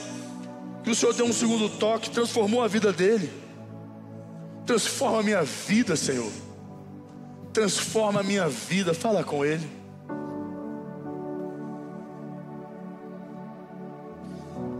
que 0.84 0.90
o 0.90 0.94
Senhor 0.94 1.12
deu 1.12 1.26
um 1.26 1.32
segundo 1.32 1.68
toque, 1.68 2.08
transformou 2.08 2.62
a 2.62 2.68
vida 2.68 2.92
dele. 2.92 3.32
Transforma 4.64 5.18
a 5.18 5.22
minha 5.24 5.42
vida, 5.42 5.96
Senhor. 5.96 6.30
Transforma 7.52 8.20
a 8.20 8.22
minha 8.22 8.48
vida. 8.48 8.94
Fala 8.94 9.24
com 9.24 9.44
Ele. 9.44 9.68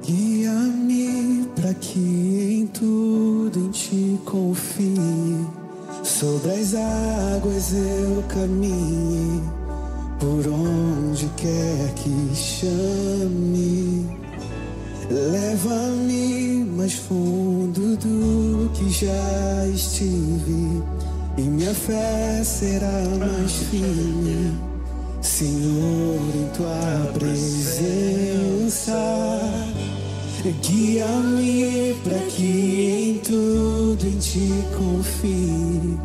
Guia-me 0.03 1.49
para 1.57 1.75
que 1.75 2.44
em 2.65 2.67
tudo 2.69 3.59
em 3.59 3.71
Ti 3.71 4.19
confie. 4.25 5.47
Sobre 6.03 6.51
as 6.53 6.75
águas 6.75 7.73
eu 7.75 8.25
caminhe 8.29 9.43
por 10.19 10.47
onde 10.49 11.27
quer 11.37 11.93
que 11.95 12.35
chame, 12.35 14.09
leva-me 15.11 16.65
mais 16.77 16.95
fundo 16.95 17.97
do 17.97 18.71
que 18.73 18.89
já 18.91 19.67
estive, 19.69 20.83
e 21.37 21.43
minha 21.43 21.75
fé 21.75 22.43
será 22.45 23.03
mais 23.19 23.53
firme, 23.71 24.59
Senhor, 25.21 26.21
em 26.35 26.49
tua 26.57 27.13
presença. 27.13 28.95
Guia-me 30.51 31.95
para 32.05 32.19
que 32.31 33.15
em 33.15 33.19
tudo 33.19 34.07
em 34.07 34.19
ti 34.19 34.53
confie. 34.77 35.99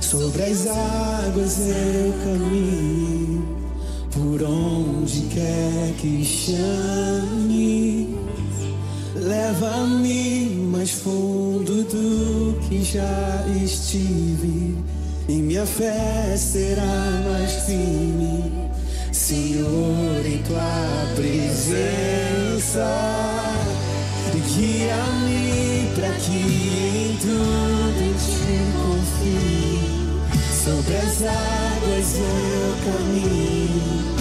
Sobre 0.00 0.42
as 0.42 0.66
águas 0.66 1.58
eu 1.60 2.12
caminho 2.24 3.58
por 4.18 4.42
onde 4.42 5.22
quer 5.32 5.94
que 5.98 6.24
chame, 6.24 8.16
leva-me 9.14 10.50
mais 10.72 10.90
fundo 10.90 11.84
do 11.84 12.58
que 12.68 12.82
já 12.82 13.44
estive, 13.62 14.76
e 15.28 15.32
minha 15.34 15.64
fé 15.64 16.36
será 16.36 17.22
mais 17.30 17.52
firme, 17.64 18.70
Senhor, 19.12 20.26
em 20.26 20.42
tua 20.42 21.14
presença. 21.14 22.88
Guia-me 24.58 25.92
para 25.94 26.10
que 26.14 26.32
em 26.32 27.16
tudo 27.20 28.06
te 28.18 28.58
confie. 28.74 29.78
Sobre 30.52 30.96
as 30.96 31.22
águas 31.22 32.16
eu 32.16 32.92
caminho 32.92 34.17